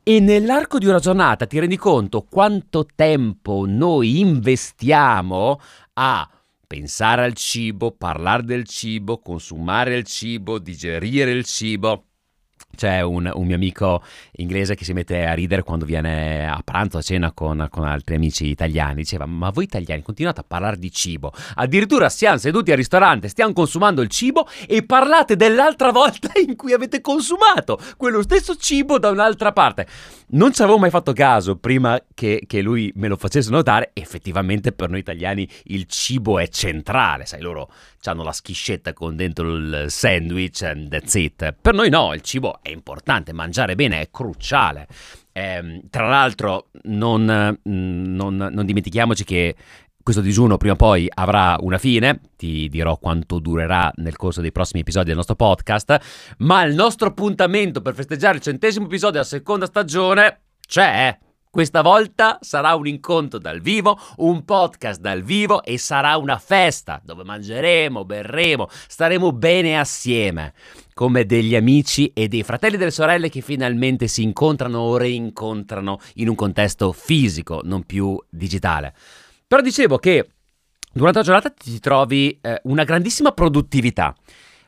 e 0.03 0.21
nell'arco 0.21 0.77
di 0.77 0.87
una 0.87 0.99
giornata 0.99 1.45
ti 1.45 1.59
rendi 1.59 1.77
conto 1.77 2.25
quanto 2.27 2.87
tempo 2.95 3.65
noi 3.67 4.19
investiamo 4.19 5.59
a 5.93 6.27
pensare 6.71 7.25
al 7.25 7.33
cibo, 7.33 7.91
parlare 7.91 8.43
del 8.43 8.65
cibo, 8.65 9.17
consumare 9.17 9.97
il 9.97 10.05
cibo, 10.05 10.57
digerire 10.57 11.29
il 11.29 11.43
cibo. 11.43 12.05
C'è 12.73 13.01
un, 13.01 13.29
un, 13.33 13.45
mio 13.45 13.55
amico 13.55 14.01
inglese 14.37 14.75
che 14.75 14.85
si 14.85 14.93
mette 14.93 15.25
a 15.25 15.33
ridere 15.33 15.63
quando 15.63 15.83
viene 15.83 16.47
a 16.47 16.61
pranzo, 16.63 16.97
a 16.97 17.01
cena 17.01 17.33
con, 17.33 17.67
con, 17.69 17.83
altri 17.83 18.15
amici 18.15 18.45
italiani. 18.45 18.95
Diceva: 18.95 19.25
Ma 19.25 19.49
voi 19.49 19.65
italiani 19.65 20.01
continuate 20.01 20.39
a 20.39 20.45
parlare 20.47 20.77
di 20.77 20.89
cibo. 20.89 21.33
Addirittura 21.55 22.07
siamo 22.07 22.37
seduti 22.37 22.71
al 22.71 22.77
ristorante, 22.77 23.27
stiamo 23.27 23.51
consumando 23.51 24.01
il 24.01 24.07
cibo 24.07 24.47
e 24.65 24.85
parlate 24.85 25.35
dell'altra 25.35 25.91
volta 25.91 26.31
in 26.39 26.55
cui 26.55 26.71
avete 26.71 27.01
consumato 27.01 27.77
quello 27.97 28.21
stesso 28.21 28.55
cibo 28.55 28.97
da 28.97 29.09
un'altra 29.09 29.51
parte. 29.51 29.85
Non 30.33 30.53
ci 30.53 30.61
avevo 30.61 30.77
mai 30.77 30.89
fatto 30.89 31.11
caso 31.11 31.57
prima 31.57 32.01
che, 32.13 32.43
che 32.47 32.61
lui 32.61 32.89
me 32.95 33.09
lo 33.09 33.17
facesse 33.17 33.49
notare. 33.49 33.91
Effettivamente, 33.93 34.71
per 34.71 34.89
noi 34.89 34.99
italiani 34.99 35.47
il 35.65 35.85
cibo 35.87 36.39
è 36.39 36.47
centrale. 36.47 37.25
Sai, 37.25 37.41
loro 37.41 37.69
hanno 38.03 38.23
la 38.23 38.31
schiscetta 38.31 38.93
con 38.93 39.17
dentro 39.17 39.55
il 39.55 39.85
sandwich 39.89 40.61
and 40.61 40.89
that's 40.89 41.15
it. 41.15 41.53
Per 41.59 41.73
noi 41.73 41.89
no, 41.89 42.13
il 42.13 42.21
cibo 42.21 42.59
è 42.61 42.69
importante, 42.69 43.33
mangiare 43.33 43.75
bene 43.75 43.99
è 43.99 44.09
cruciale. 44.09 44.87
Eh, 45.33 45.81
tra 45.89 46.07
l'altro 46.07 46.69
non, 46.83 47.59
non, 47.63 48.35
non 48.35 48.65
dimentichiamoci 48.65 49.25
che 49.25 49.55
questo 50.03 50.21
digiuno 50.21 50.57
prima 50.57 50.73
o 50.73 50.77
poi 50.77 51.07
avrà 51.13 51.57
una 51.59 51.77
fine, 51.77 52.19
ti 52.35 52.69
dirò 52.69 52.97
quanto 52.97 53.39
durerà 53.39 53.91
nel 53.97 54.15
corso 54.15 54.41
dei 54.41 54.51
prossimi 54.51 54.81
episodi 54.81 55.07
del 55.07 55.15
nostro 55.15 55.35
podcast, 55.35 55.99
ma 56.39 56.63
il 56.63 56.73
nostro 56.73 57.09
appuntamento 57.09 57.81
per 57.81 57.93
festeggiare 57.93 58.37
il 58.37 58.43
centesimo 58.43 58.85
episodio 58.85 59.11
della 59.11 59.23
seconda 59.23 59.65
stagione 59.65 60.39
c'è. 60.67 61.17
Questa 61.51 61.81
volta 61.81 62.37
sarà 62.39 62.75
un 62.75 62.87
incontro 62.87 63.37
dal 63.37 63.59
vivo, 63.59 63.99
un 64.17 64.45
podcast 64.45 65.01
dal 65.01 65.21
vivo 65.21 65.61
e 65.63 65.77
sarà 65.77 66.15
una 66.15 66.37
festa 66.37 67.01
dove 67.03 67.25
mangeremo, 67.25 68.05
berremo, 68.05 68.69
staremo 68.87 69.33
bene 69.33 69.77
assieme, 69.77 70.53
come 70.93 71.25
degli 71.25 71.53
amici 71.53 72.09
e 72.13 72.29
dei 72.29 72.43
fratelli 72.43 72.75
e 72.75 72.77
delle 72.77 72.91
sorelle 72.91 73.27
che 73.27 73.41
finalmente 73.41 74.07
si 74.07 74.23
incontrano 74.23 74.79
o 74.79 74.95
reincontrano 74.95 75.99
in 76.15 76.29
un 76.29 76.35
contesto 76.35 76.93
fisico, 76.93 77.59
non 77.65 77.83
più 77.83 78.17
digitale. 78.29 78.93
Però 79.51 79.61
dicevo 79.61 79.97
che 79.97 80.29
durante 80.93 81.17
la 81.17 81.25
giornata 81.25 81.49
ti 81.49 81.77
trovi 81.81 82.39
eh, 82.41 82.61
una 82.63 82.85
grandissima 82.85 83.33
produttività. 83.33 84.15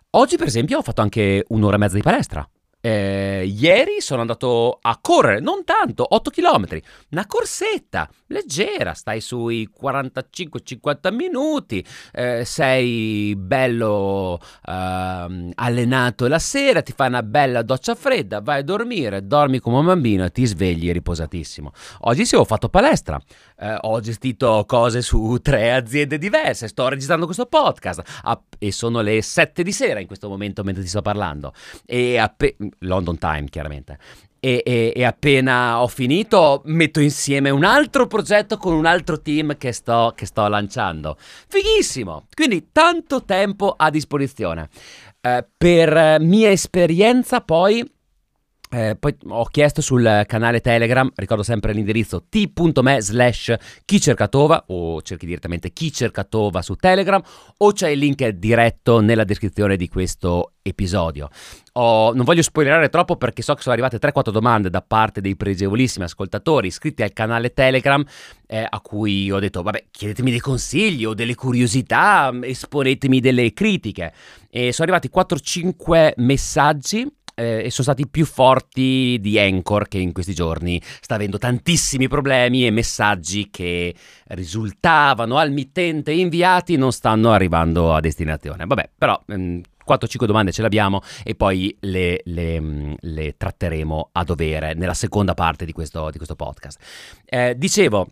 Oggi, 0.09 0.35
per 0.35 0.47
esempio, 0.47 0.79
ho 0.79 0.81
fatto 0.81 0.99
anche 0.99 1.45
un'ora 1.47 1.77
e 1.77 1.79
mezza 1.79 1.95
di 1.95 2.01
palestra. 2.01 2.45
Eh, 2.85 3.45
ieri 3.45 4.01
sono 4.01 4.19
andato 4.19 4.79
a 4.81 4.99
correre, 4.99 5.39
non 5.39 5.63
tanto, 5.63 6.05
8 6.05 6.29
km, 6.29 6.79
una 7.11 7.25
corsetta 7.25 8.09
leggera, 8.27 8.93
stai 8.93 9.21
sui 9.21 9.69
45-50 9.69 11.13
minuti, 11.13 11.85
eh, 12.11 12.43
sei 12.43 13.37
bello 13.37 14.37
eh, 14.67 15.51
allenato 15.55 16.27
la 16.27 16.39
sera, 16.39 16.81
ti 16.81 16.91
fai 16.93 17.07
una 17.07 17.23
bella 17.23 17.61
doccia 17.61 17.95
fredda, 17.95 18.41
vai 18.41 18.59
a 18.59 18.63
dormire, 18.63 19.25
dormi 19.25 19.59
come 19.59 19.77
un 19.77 19.85
bambino 19.85 20.25
e 20.25 20.31
ti 20.31 20.45
svegli 20.45 20.91
riposatissimo. 20.91 21.71
Oggi 22.01 22.25
sì, 22.25 22.35
ho 22.35 22.43
fatto 22.43 22.67
palestra, 22.67 23.17
eh, 23.59 23.77
ho 23.79 24.01
gestito 24.01 24.65
cose 24.67 25.01
su 25.01 25.37
tre 25.41 25.71
aziende 25.71 26.17
diverse, 26.17 26.67
sto 26.67 26.89
registrando 26.89 27.23
questo 27.23 27.45
podcast 27.45 28.01
e 28.59 28.73
sono 28.73 28.99
le 28.99 29.21
7 29.21 29.63
di 29.63 29.71
sera 29.71 30.01
in 30.01 30.07
questo 30.07 30.27
momento 30.27 30.63
mentre 30.63 30.83
ti 30.83 30.89
sto 30.89 31.01
parlando. 31.01 31.53
E 31.85 32.17
appe- 32.17 32.57
London 32.79 33.17
Time, 33.17 33.45
chiaramente. 33.49 33.97
E, 34.39 34.61
e, 34.65 34.91
e, 34.93 35.03
appena 35.05 35.81
ho 35.81 35.87
finito 35.87 36.61
metto 36.65 36.99
insieme 36.99 37.49
un 37.49 37.63
altro 37.63 38.07
progetto 38.07 38.57
con 38.57 38.73
un 38.73 38.85
altro 38.85 39.21
team 39.21 39.55
che 39.55 39.71
sto, 39.71 40.11
che 40.15 40.25
sto 40.25 40.47
lanciando. 40.47 41.15
Fighissimo! 41.47 42.25
Quindi 42.33 42.67
tanto 42.73 43.23
tempo 43.23 43.73
a 43.77 43.89
disposizione. 43.89 44.67
Eh, 45.21 45.45
per 45.57 46.19
mia 46.19 46.49
esperienza 46.49 47.39
poi 47.39 47.89
eh, 48.73 48.95
poi 48.99 49.15
ho 49.27 49.45
chiesto 49.45 49.81
sul 49.81 50.23
canale 50.25 50.59
Telegram, 50.59 51.07
ricordo 51.13 51.43
sempre 51.43 51.73
l'indirizzo 51.73 52.25
t.me 52.27 53.01
slash 53.01 53.53
chi 53.85 54.01
cercatova 54.01 54.63
o 54.69 54.99
cerchi 55.03 55.27
direttamente 55.27 55.71
chi 55.71 55.91
cercatova 55.91 56.63
su 56.63 56.73
Telegram 56.73 57.21
o 57.57 57.71
c'è 57.71 57.89
il 57.89 57.99
link 57.99 58.27
diretto 58.29 58.99
nella 58.99 59.25
descrizione 59.25 59.77
di 59.77 59.87
questo 59.87 60.53
episodio. 60.63 61.29
Oh, 61.73 62.13
non 62.13 62.25
voglio 62.25 62.41
spoilerare 62.41 62.89
troppo 62.89 63.15
perché 63.15 63.43
so 63.43 63.53
che 63.53 63.61
sono 63.61 63.73
arrivate 63.73 63.99
3-4 63.99 64.31
domande 64.31 64.71
da 64.71 64.81
parte 64.81 65.21
dei 65.21 65.35
pregevolissimi 65.35 66.05
ascoltatori 66.05 66.65
iscritti 66.67 67.03
al 67.03 67.13
canale 67.13 67.53
Telegram 67.53 68.03
eh, 68.47 68.65
a 68.67 68.79
cui 68.79 69.29
ho 69.29 69.37
detto 69.37 69.61
vabbè 69.61 69.85
chiedetemi 69.91 70.31
dei 70.31 70.39
consigli 70.39 71.05
o 71.05 71.13
delle 71.13 71.35
curiosità, 71.35 72.31
esponetemi 72.41 73.19
delle 73.19 73.53
critiche 73.53 74.13
e 74.49 74.73
sono 74.73 74.91
arrivati 74.91 75.11
4-5 75.13 76.13
messaggi 76.17 77.21
eh, 77.35 77.63
e 77.65 77.71
sono 77.71 77.83
stati 77.83 78.07
più 78.07 78.25
forti 78.25 79.17
di 79.19 79.39
Anchor 79.39 79.87
che 79.87 79.97
in 79.97 80.11
questi 80.11 80.33
giorni 80.33 80.81
sta 81.01 81.15
avendo 81.15 81.37
tantissimi 81.37 82.07
problemi 82.07 82.65
e 82.65 82.71
messaggi 82.71 83.49
che 83.49 83.93
risultavano 84.27 85.37
al 85.37 85.51
mittente 85.51 86.11
inviati 86.11 86.75
non 86.75 86.91
stanno 86.91 87.31
arrivando 87.31 87.93
a 87.93 87.99
destinazione. 87.99 88.65
Vabbè, 88.65 88.89
però 88.97 89.21
ehm, 89.27 89.61
4-5 89.85 90.25
domande 90.25 90.51
ce 90.51 90.61
le 90.61 90.67
abbiamo 90.67 91.01
e 91.23 91.35
poi 91.35 91.75
le, 91.81 92.21
le, 92.25 92.59
mm, 92.59 92.93
le, 92.99 93.35
tratteremo 93.37 94.09
a 94.13 94.23
dovere 94.23 94.73
nella 94.73 94.93
seconda 94.93 95.33
parte 95.33 95.65
di 95.65 95.71
questo, 95.71 96.09
di 96.09 96.17
questo 96.17 96.35
podcast. 96.35 96.79
Eh, 97.25 97.55
dicevo, 97.57 98.07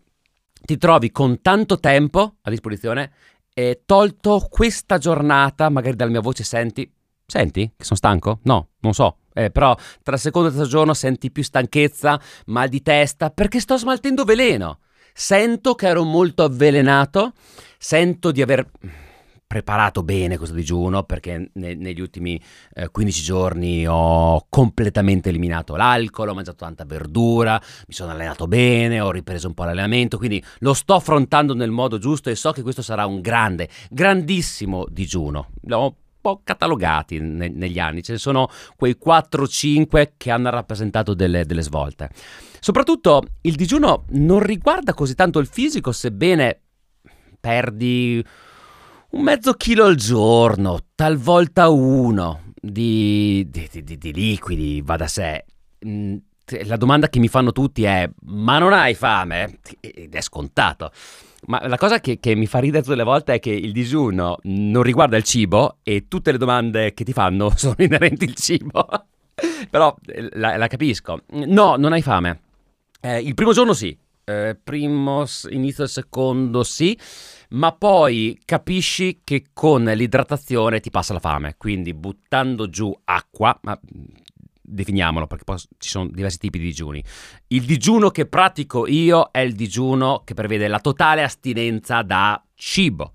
ti 0.64 0.78
trovi 0.78 1.12
con 1.12 1.42
tanto 1.42 1.80
tempo 1.80 2.36
a 2.42 2.50
disposizione 2.50 3.12
e 3.54 3.82
tolto 3.86 4.48
questa 4.50 4.98
giornata, 4.98 5.70
magari 5.70 5.96
dalla 5.96 6.12
mia 6.12 6.22
voce 6.22 6.44
senti, 6.44 6.90
Senti 7.32 7.72
che 7.78 7.86
sono 7.86 7.96
stanco? 7.96 8.40
No, 8.44 8.72
non 8.82 8.94
so. 8.94 9.20
Eh, 9.32 9.52
però 9.52 9.74
tra 10.04 10.18
secondo 10.18 10.50
e 10.50 10.52
terzo 10.52 10.68
giorno 10.68 10.94
senti 10.94 11.32
più 11.32 11.44
stanchezza, 11.44 12.20
mal 12.48 12.68
di 12.68 12.82
testa, 12.82 13.30
perché 13.30 13.62
sto 13.62 13.78
smaltendo 13.78 14.26
veleno. 14.26 14.80
Sento 15.14 15.74
che 15.76 15.88
ero 15.88 16.04
molto 16.04 16.44
avvelenato, 16.44 17.32
sento 17.78 18.32
di 18.32 18.42
aver 18.42 18.70
preparato 19.48 20.04
bene 20.04 20.36
questo 20.38 20.56
digiuno 20.56 21.04
perché 21.04 21.52
ne, 21.54 21.74
negli 21.76 22.02
ultimi 22.02 22.42
eh, 22.74 22.90
15 22.90 23.22
giorni 23.22 23.86
ho 23.88 24.46
completamente 24.50 25.30
eliminato 25.30 25.78
l'alcol, 25.78 26.28
ho 26.28 26.34
mangiato 26.34 26.58
tanta 26.58 26.84
verdura, 26.84 27.62
mi 27.88 27.94
sono 27.94 28.12
allenato 28.12 28.46
bene, 28.46 29.00
ho 29.00 29.12
ripreso 29.12 29.48
un 29.48 29.54
po' 29.54 29.64
l'allenamento, 29.64 30.18
quindi 30.18 30.44
lo 30.60 30.74
sto 30.74 30.96
affrontando 30.96 31.54
nel 31.54 31.72
modo 31.72 31.98
giusto 31.98 32.30
e 32.30 32.36
so 32.36 32.52
che 32.52 32.62
questo 32.62 32.82
sarà 32.82 33.06
un 33.06 33.22
grande, 33.22 33.70
grandissimo 33.90 34.86
digiuno. 34.90 35.48
L'ho 35.64 35.96
po' 36.22 36.42
catalogati 36.44 37.20
ne- 37.20 37.50
negli 37.50 37.80
anni, 37.80 38.04
ce 38.04 38.14
ne 38.14 38.18
sono 38.18 38.50
quei 38.76 38.96
4-5 39.04 40.14
che 40.18 40.32
hanno 40.32 40.50
rappresentato 40.50 41.14
delle, 41.14 41.46
delle 41.46 41.64
svolte. 41.64 42.10
Soprattutto 42.60 43.24
il 43.42 43.56
digiuno 43.56 44.06
non 44.10 44.40
riguarda 44.40 44.94
così 44.94 45.16
tanto 45.16 45.40
il 45.40 45.48
fisico, 45.48 45.92
sebbene 45.92 46.62
perdi 47.40 48.24
un 49.12 49.22
mezzo 49.24 49.54
chilo 49.54 49.86
al 49.86 49.96
giorno, 49.96 50.80
talvolta 50.96 51.70
uno 51.70 52.52
di, 52.62 53.46
di, 53.50 53.68
di, 53.84 53.98
di 53.98 54.14
liquidi, 54.14 54.82
va 54.82 54.96
da 54.96 55.08
sé. 55.08 55.46
Mm, 55.86 56.16
la 56.66 56.78
domanda 56.78 57.10
che 57.10 57.20
mi 57.20 57.28
fanno 57.28 57.52
tutti 57.52 57.84
è: 57.84 58.10
ma 58.26 58.60
non 58.60 58.74
hai 58.74 58.94
fame? 58.94 59.60
Ed 59.80 60.14
è 60.14 60.22
scontato. 60.22 60.92
Ma 61.48 61.68
la 61.68 61.78
cosa 61.78 62.00
che, 62.00 62.20
che, 62.20 62.36
mi 62.36 62.46
fa 62.46 62.60
ridere 62.60 62.84
tutte 62.84 62.96
le 62.96 63.04
volte 63.04 63.34
è 63.34 63.40
che 63.40 63.50
il 63.50 63.72
digiuno 63.72 64.38
non 64.44 64.84
riguarda 64.84 65.18
il 65.18 65.24
cibo 65.24 65.78
e 65.84 66.08
tutte 66.08 66.32
le 66.32 66.38
domande 66.38 66.94
che 66.94 67.04
ti 67.04 67.14
fanno 67.14 67.52
sono 67.58 67.76
inerenti 67.78 68.26
al 68.26 68.36
cibo. 68.36 68.88
Però 69.70 69.96
eh, 70.06 70.30
la, 70.34 70.58
la, 70.58 70.68
capisco. 70.68 71.24
No, 71.32 71.76
non 71.78 71.94
hai 71.94 72.02
fame. 72.02 72.42
Eh, 73.02 73.20
il 73.20 73.34
primo 73.34 73.54
giorno 73.54 73.74
sì, 73.74 73.98
eh, 74.24 74.56
primo, 74.62 75.26
inizio 75.50 75.84
del 75.84 75.90
secondo 75.90 76.64
sì, 76.64 76.98
ma 77.50 77.72
poi 77.72 78.40
capisci 78.46 79.22
che 79.24 79.46
con 79.52 79.84
l'idratazione 79.84 80.80
ti 80.80 80.92
passa 80.92 81.14
la 81.14 81.20
fame, 81.20 81.56
quindi 81.58 81.94
buttando 81.96 82.70
giù 82.70 82.96
acqua, 83.06 83.58
ma 83.64 83.78
definiamolo 84.72 85.28
perché 85.28 85.44
poi 85.44 85.58
ci 85.78 85.90
sono 85.90 86.08
diversi 86.08 86.38
tipi 86.38 86.58
di 86.58 86.66
digiuni. 86.66 87.04
Il 87.48 87.66
digiuno 87.66 88.10
che 88.10 88.26
pratico 88.26 88.88
io 88.88 89.30
è 89.32 89.40
il 89.40 89.54
digiuno 89.54 90.22
che 90.24 90.34
prevede 90.34 90.68
la 90.68 90.80
totale 90.80 91.24
astinenza 91.24 92.02
da 92.02 92.44
cibo, 92.56 93.14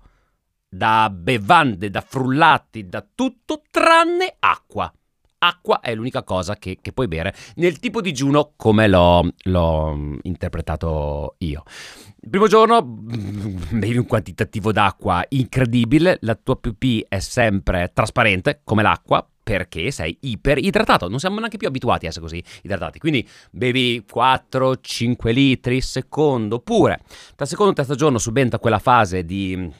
da 0.69 1.09
bevande, 1.09 1.89
da 1.89 2.01
frullati, 2.01 2.87
da 2.87 3.05
tutto 3.13 3.63
tranne 3.69 4.35
acqua. 4.39 4.91
Acqua 5.39 5.81
è 5.81 5.93
l'unica 5.93 6.23
cosa 6.23 6.55
che, 6.55 6.79
che 6.81 6.93
puoi 6.93 7.07
bere 7.07 7.33
nel 7.55 7.77
tipo 7.79 8.01
digiuno 8.01 8.53
come 8.55 8.87
l'ho, 8.87 9.29
l'ho 9.43 10.17
interpretato 10.23 11.35
io. 11.39 11.63
Il 12.19 12.29
primo 12.29 12.47
giorno 12.47 12.83
mm, 12.83 13.79
bevi 13.79 13.97
un 13.97 14.05
quantitativo 14.07 14.71
d'acqua 14.71 15.23
incredibile, 15.29 16.17
la 16.21 16.35
tua 16.35 16.55
pipì 16.55 17.05
è 17.07 17.19
sempre 17.19 17.91
trasparente 17.93 18.61
come 18.63 18.81
l'acqua, 18.81 19.25
perché 19.47 19.91
sei 19.91 20.17
iperidratato. 20.19 21.07
Non 21.07 21.19
siamo 21.19 21.39
neanche 21.39 21.55
più 21.55 21.69
abituati 21.69 22.05
a 22.05 22.09
essere 22.09 22.25
così 22.25 22.43
idratati. 22.63 22.99
Quindi 22.99 23.25
bevi 23.49 24.03
4-5 24.13 25.31
litri 25.31 25.79
secondo 25.79 26.59
pure. 26.59 26.99
Dal 27.33 27.47
secondo 27.47 27.71
o 27.71 27.75
terzo 27.75 27.95
giorno 27.95 28.17
subentra 28.17 28.59
quella 28.59 28.77
fase 28.77 29.23
di 29.23 29.71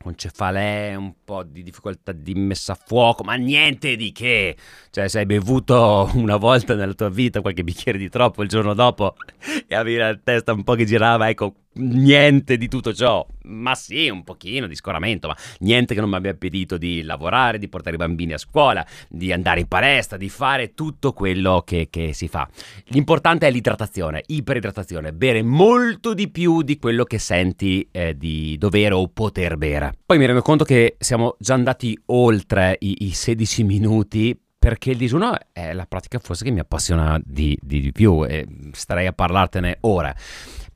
con 0.00 0.14
cefalee, 0.14 0.94
un 0.94 1.12
po' 1.24 1.42
di 1.42 1.62
difficoltà 1.62 2.12
di 2.12 2.34
messa 2.34 2.72
a 2.72 2.78
fuoco, 2.82 3.24
ma 3.24 3.34
niente 3.34 3.96
di 3.96 4.12
che. 4.12 4.54
Cioè, 4.90 5.08
se 5.08 5.20
hai 5.20 5.26
bevuto 5.26 6.10
una 6.12 6.36
volta 6.36 6.74
nella 6.74 6.92
tua 6.92 7.08
vita 7.08 7.40
qualche 7.40 7.64
bicchiere 7.64 7.96
di 7.96 8.10
troppo 8.10 8.42
il 8.42 8.48
giorno 8.50 8.74
dopo 8.74 9.16
e 9.66 9.74
avevi 9.74 9.96
la 9.96 10.18
testa 10.22 10.52
un 10.52 10.64
po' 10.64 10.74
che 10.74 10.84
girava, 10.84 11.30
ecco, 11.30 11.54
niente 11.78 12.56
di 12.56 12.68
tutto 12.68 12.92
ciò. 12.92 13.26
Ma 13.44 13.74
sì, 13.74 14.08
un 14.08 14.24
pochino 14.24 14.66
di 14.66 14.74
scoramento, 14.74 15.28
ma 15.28 15.36
niente 15.60 15.94
che 15.94 16.00
non 16.00 16.10
mi 16.10 16.16
abbia 16.16 16.32
impedito 16.32 16.76
di 16.76 17.02
lavorare, 17.02 17.58
di 17.58 17.68
portare 17.68 17.96
i 17.96 17.98
bambini 17.98 18.34
a 18.34 18.38
scuola, 18.38 18.86
di 19.08 19.32
andare 19.32 19.60
in 19.60 19.68
palestra, 19.68 20.16
di 20.16 20.28
fare 20.28 20.74
tutto 20.74 21.12
quello 21.12 21.62
che, 21.64 21.88
che 21.90 22.12
si 22.12 22.28
fa. 22.28 22.48
L'importante 22.88 23.46
è 23.46 23.50
l'idratazione, 23.50 24.22
iperidratazione, 24.26 25.12
bere 25.12 25.42
molto 25.42 26.14
di 26.14 26.28
più 26.28 26.62
di 26.62 26.78
quello 26.78 27.04
che 27.04 27.18
senti 27.18 27.88
eh, 27.90 28.16
di 28.16 28.56
dovere 28.58 28.94
o 28.94 29.08
poter 29.08 29.56
bere. 29.56 29.94
Poi 30.04 30.18
mi 30.18 30.26
rendo 30.26 30.42
conto 30.42 30.64
che 30.64 30.96
siamo 30.98 31.36
già 31.38 31.54
andati 31.54 31.98
oltre 32.06 32.76
i, 32.80 33.06
i 33.06 33.10
16 33.10 33.64
minuti 33.64 34.38
perché 34.58 34.90
il 34.90 34.96
digiuno 34.96 35.34
è 35.52 35.72
la 35.72 35.86
pratica 35.86 36.18
forse 36.18 36.44
che 36.44 36.50
mi 36.50 36.58
appassiona 36.58 37.20
di, 37.24 37.56
di, 37.62 37.80
di 37.80 37.92
più 37.92 38.24
e 38.26 38.46
starei 38.72 39.06
a 39.06 39.12
parlartene 39.12 39.78
ora. 39.82 40.14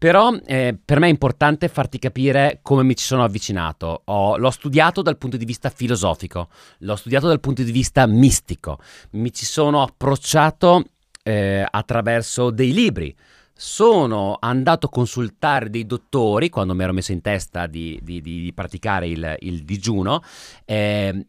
Però 0.03 0.35
eh, 0.47 0.77
per 0.85 0.99
me 0.99 1.07
è 1.07 1.11
importante 1.11 1.69
farti 1.69 2.01
capire 2.01 2.59
come 2.61 2.83
mi 2.83 2.97
ci 2.97 3.05
sono 3.05 3.23
avvicinato. 3.23 4.03
Ho, 4.07 4.37
l'ho 4.37 4.51
studiato 4.51 5.01
dal 5.01 5.17
punto 5.17 5.37
di 5.37 5.45
vista 5.45 5.71
filosofico, 5.71 6.49
l'ho 6.79 6.97
studiato 6.97 7.29
dal 7.29 7.39
punto 7.39 7.63
di 7.63 7.71
vista 7.71 8.05
mistico, 8.09 8.81
mi 9.11 9.33
ci 9.33 9.45
sono 9.45 9.81
approcciato 9.81 10.87
eh, 11.23 11.65
attraverso 11.71 12.51
dei 12.51 12.73
libri. 12.73 13.15
Sono 13.55 14.39
andato 14.41 14.87
a 14.87 14.91
consultare 14.91 15.71
dei 15.71 15.87
dottori 15.87 16.49
quando 16.49 16.75
mi 16.75 16.83
ero 16.83 16.93
messo 16.93 17.13
in 17.13 17.21
testa 17.21 17.69
di, 17.69 18.01
di, 18.03 18.21
di 18.21 18.51
praticare 18.53 19.07
il, 19.07 19.37
il 19.39 19.63
digiuno, 19.63 20.21
eh, 20.65 21.27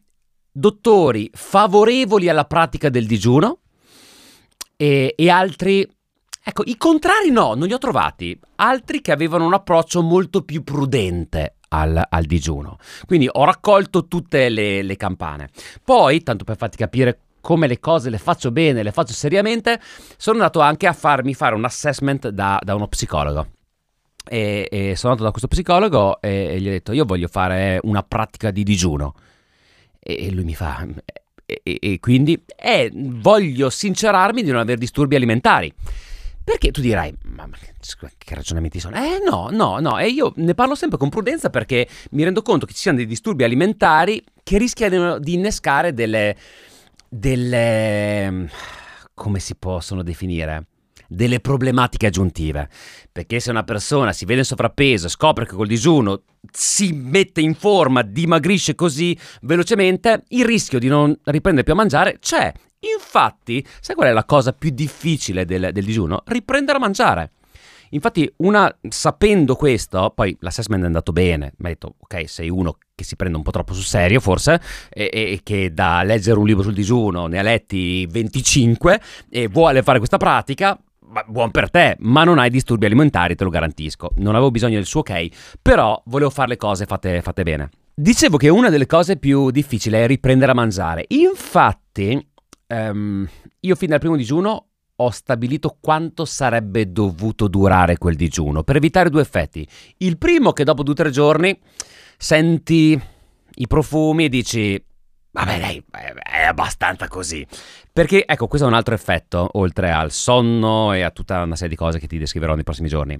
dottori 0.51 1.29
favorevoli 1.31 2.27
alla 2.27 2.45
pratica 2.45 2.89
del 2.89 3.05
digiuno 3.05 3.59
e, 4.75 5.13
e 5.15 5.29
altri 5.29 5.87
Ecco, 6.45 6.63
i 6.65 6.75
contrari 6.75 7.31
no, 7.31 7.53
non 7.53 7.67
li 7.67 7.73
ho 7.73 7.77
trovati. 7.77 8.37
Altri 8.55 8.99
che 8.99 9.13
avevano 9.13 9.45
un 9.45 9.53
approccio 9.53 10.01
molto 10.01 10.41
più 10.41 10.63
prudente 10.63 11.55
al, 11.69 12.01
al 12.09 12.25
digiuno. 12.25 12.77
Quindi 13.05 13.29
ho 13.31 13.45
raccolto 13.45 14.07
tutte 14.07 14.49
le, 14.49 14.81
le 14.81 14.97
campane. 14.97 15.49
Poi, 15.83 16.21
tanto 16.21 16.43
per 16.43 16.57
farti 16.57 16.75
capire 16.75 17.19
come 17.39 17.67
le 17.67 17.79
cose 17.79 18.09
le 18.09 18.17
faccio 18.17 18.51
bene, 18.51 18.83
le 18.83 18.91
faccio 18.91 19.13
seriamente, 19.13 19.79
sono 20.17 20.37
andato 20.37 20.59
anche 20.59 20.87
a 20.87 20.93
farmi 20.93 21.33
fare 21.33 21.55
un 21.55 21.65
assessment 21.65 22.29
da, 22.29 22.59
da 22.61 22.75
uno 22.75 22.87
psicologo. 22.87 23.47
E, 24.25 24.67
e, 24.69 24.95
sono 24.95 25.11
andato 25.11 25.23
da 25.23 25.31
questo 25.31 25.49
psicologo 25.49 26.21
e, 26.21 26.29
e, 26.51 26.61
gli 26.61 26.67
ho 26.67 26.71
detto 26.71 26.93
io 26.93 27.03
voglio 27.03 27.27
fare 27.27 27.79
una 27.83 28.03
pratica 28.03 28.51
di 28.51 28.63
digiuno. 28.63 29.13
E, 29.99 30.31
lui 30.31 30.43
mi 30.43 30.55
fa... 30.55 30.85
E, 31.45 31.97
quindi 31.99 32.41
eh, 32.55 32.89
voglio 32.93 33.69
sincerarmi 33.69 34.41
di 34.43 34.51
non 34.51 34.59
avere 34.59 34.79
disturbi 34.79 35.15
alimentari. 35.15 35.73
Perché 36.43 36.71
tu 36.71 36.81
dirai, 36.81 37.15
ma 37.23 37.47
che 38.17 38.35
ragionamenti 38.35 38.79
sono? 38.79 38.97
Eh 38.97 39.19
no, 39.25 39.47
no, 39.49 39.79
no, 39.79 39.97
e 39.97 40.07
io 40.07 40.33
ne 40.35 40.53
parlo 40.53 40.75
sempre 40.75 40.97
con 40.97 41.09
prudenza 41.09 41.49
perché 41.49 41.87
mi 42.11 42.23
rendo 42.23 42.41
conto 42.41 42.65
che 42.65 42.73
ci 42.73 42.81
siano 42.81 42.97
dei 42.97 43.05
disturbi 43.05 43.43
alimentari 43.43 44.21
che 44.43 44.57
rischiano 44.57 45.19
di 45.19 45.35
innescare 45.35 45.93
delle... 45.93 46.35
delle... 47.07 48.49
come 49.13 49.39
si 49.39 49.55
possono 49.55 50.03
definire? 50.03 50.67
delle 51.13 51.39
problematiche 51.39 52.07
aggiuntive. 52.07 52.69
Perché 53.11 53.39
se 53.39 53.51
una 53.51 53.63
persona 53.63 54.11
si 54.13 54.25
vede 54.25 54.39
in 54.39 54.45
sovrappeso 54.45 55.07
scopre 55.07 55.45
che 55.45 55.53
col 55.53 55.67
digiuno 55.67 56.23
si 56.51 56.91
mette 56.91 57.39
in 57.39 57.53
forma, 57.53 58.01
dimagrisce 58.01 58.73
così 58.73 59.17
velocemente, 59.41 60.23
il 60.29 60.45
rischio 60.45 60.79
di 60.79 60.87
non 60.87 61.15
riprendere 61.25 61.63
più 61.63 61.73
a 61.73 61.77
mangiare 61.77 62.17
c'è. 62.19 62.51
Infatti, 62.95 63.65
sai 63.79 63.95
qual 63.95 64.09
è 64.09 64.11
la 64.11 64.25
cosa 64.25 64.53
più 64.53 64.69
difficile 64.71 65.45
del, 65.45 65.69
del 65.71 65.85
digiuno? 65.85 66.23
Riprendere 66.25 66.77
a 66.77 66.81
mangiare. 66.81 67.31
Infatti, 67.93 68.31
una, 68.37 68.75
sapendo 68.89 69.55
questo, 69.55 70.11
poi 70.15 70.35
l'assessment 70.39 70.81
è 70.81 70.87
andato 70.87 71.11
bene, 71.11 71.53
mi 71.57 71.67
ha 71.67 71.69
detto, 71.69 71.95
ok, 71.99 72.27
sei 72.27 72.49
uno 72.49 72.77
che 72.95 73.03
si 73.03 73.15
prende 73.15 73.37
un 73.37 73.43
po' 73.43 73.51
troppo 73.51 73.73
sul 73.73 73.83
serio 73.83 74.19
forse, 74.19 74.59
e, 74.89 75.09
e, 75.13 75.39
che 75.43 75.73
da 75.73 76.01
leggere 76.01 76.39
un 76.39 76.45
libro 76.45 76.63
sul 76.63 76.73
digiuno 76.73 77.27
ne 77.27 77.37
ha 77.37 77.43
letti 77.43 78.07
25 78.07 79.01
e 79.29 79.47
vuole 79.47 79.83
fare 79.83 79.99
questa 79.99 80.17
pratica, 80.17 80.77
buon 81.27 81.51
per 81.51 81.69
te, 81.69 81.95
ma 81.99 82.23
non 82.23 82.39
hai 82.39 82.49
disturbi 82.49 82.87
alimentari, 82.87 83.35
te 83.35 83.43
lo 83.43 83.51
garantisco. 83.51 84.09
Non 84.15 84.33
avevo 84.33 84.49
bisogno 84.49 84.75
del 84.75 84.85
suo 84.85 85.01
ok, 85.01 85.57
però 85.61 86.01
volevo 86.05 86.31
fare 86.31 86.49
le 86.49 86.57
cose 86.57 86.85
fatte, 86.85 87.21
fatte 87.21 87.43
bene. 87.43 87.69
Dicevo 87.93 88.37
che 88.37 88.49
una 88.49 88.69
delle 88.69 88.87
cose 88.87 89.17
più 89.17 89.51
difficili 89.51 89.97
è 89.97 90.07
riprendere 90.07 90.51
a 90.51 90.55
mangiare. 90.55 91.05
Infatti, 91.09 92.32
um, 92.67 93.27
io 93.59 93.75
fin 93.75 93.89
dal 93.89 93.99
primo 93.99 94.15
digiuno 94.15 94.67
ho 94.95 95.09
stabilito 95.09 95.77
quanto 95.79 96.23
sarebbe 96.23 96.91
dovuto 96.91 97.47
durare 97.47 97.97
quel 97.97 98.15
digiuno 98.15 98.63
per 98.63 98.75
evitare 98.75 99.09
due 99.09 99.21
effetti. 99.21 99.67
Il 99.97 100.17
primo 100.17 100.53
che 100.53 100.63
dopo 100.63 100.83
due 100.83 100.93
o 100.93 100.97
tre 100.97 101.09
giorni 101.09 101.57
senti 102.17 102.99
i 103.55 103.67
profumi 103.67 104.25
e 104.25 104.29
dici 104.29 104.85
Vabbè, 105.33 105.59
dai, 105.59 105.83
è 106.21 106.43
abbastanza 106.43 107.07
così. 107.07 107.45
Perché, 107.91 108.23
ecco, 108.23 108.45
questo 108.47 108.67
è 108.67 108.69
un 108.69 108.75
altro 108.75 108.93
effetto, 108.93 109.49
oltre 109.53 109.91
al 109.91 110.11
sonno 110.11 110.93
e 110.93 111.01
a 111.01 111.09
tutta 111.09 111.41
una 111.41 111.55
serie 111.55 111.71
di 111.71 111.75
cose 111.75 111.97
che 111.97 112.05
ti 112.05 112.19
descriverò 112.19 112.53
nei 112.53 112.63
prossimi 112.63 112.87
giorni. 112.87 113.17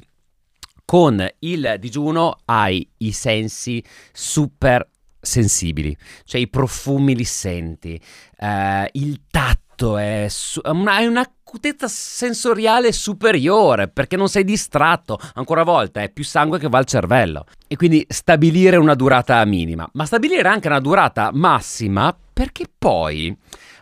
Con 0.85 1.27
il 1.39 1.77
digiuno 1.79 2.37
hai 2.45 2.87
i 2.97 3.11
sensi 3.13 3.83
super 4.11 4.87
sensibili, 5.23 5.95
cioè 6.25 6.41
i 6.41 6.49
profumi 6.49 7.15
li 7.15 7.23
senti, 7.23 7.99
eh, 8.37 8.89
il 8.91 9.21
tatto 9.31 9.97
è, 9.97 10.27
su- 10.29 10.61
una, 10.65 10.99
è 10.99 11.05
un'acutezza 11.05 11.87
sensoriale 11.87 12.91
superiore 12.91 13.87
perché 13.87 14.17
non 14.17 14.27
sei 14.27 14.43
distratto, 14.43 15.17
ancora 15.35 15.61
una 15.61 15.71
volta 15.71 16.01
è 16.01 16.09
più 16.11 16.23
sangue 16.23 16.59
che 16.59 16.67
va 16.67 16.77
al 16.77 16.85
cervello. 16.85 17.45
E 17.67 17.75
quindi 17.75 18.05
stabilire 18.09 18.75
una 18.77 18.95
durata 18.95 19.43
minima, 19.45 19.89
ma 19.93 20.05
stabilire 20.05 20.47
anche 20.47 20.67
una 20.67 20.79
durata 20.79 21.31
massima 21.33 22.15
perché 22.33 22.65
poi 22.77 23.35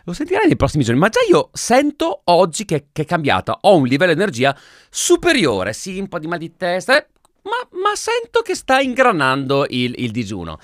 lo 0.04 0.12
sentirai 0.12 0.46
nei 0.46 0.56
prossimi 0.56 0.84
giorni, 0.84 1.00
ma 1.00 1.08
già 1.08 1.20
io 1.28 1.50
sento 1.52 2.22
oggi 2.24 2.64
che, 2.64 2.86
che 2.92 3.02
è 3.02 3.04
cambiata, 3.04 3.58
ho 3.62 3.76
un 3.76 3.86
livello 3.86 4.12
di 4.12 4.20
energia 4.20 4.56
superiore, 4.90 5.72
sì, 5.72 5.98
un 5.98 6.08
po' 6.08 6.18
di 6.18 6.26
mal 6.26 6.38
di 6.38 6.56
testa, 6.56 6.96
eh, 6.96 7.06
ma, 7.42 7.78
ma, 7.80 7.94
sento 7.94 8.40
che 8.42 8.54
sta 8.54 8.80
ingranando 8.80 9.66
il, 9.68 9.94
il, 9.96 10.10
digiuno. 10.10 10.58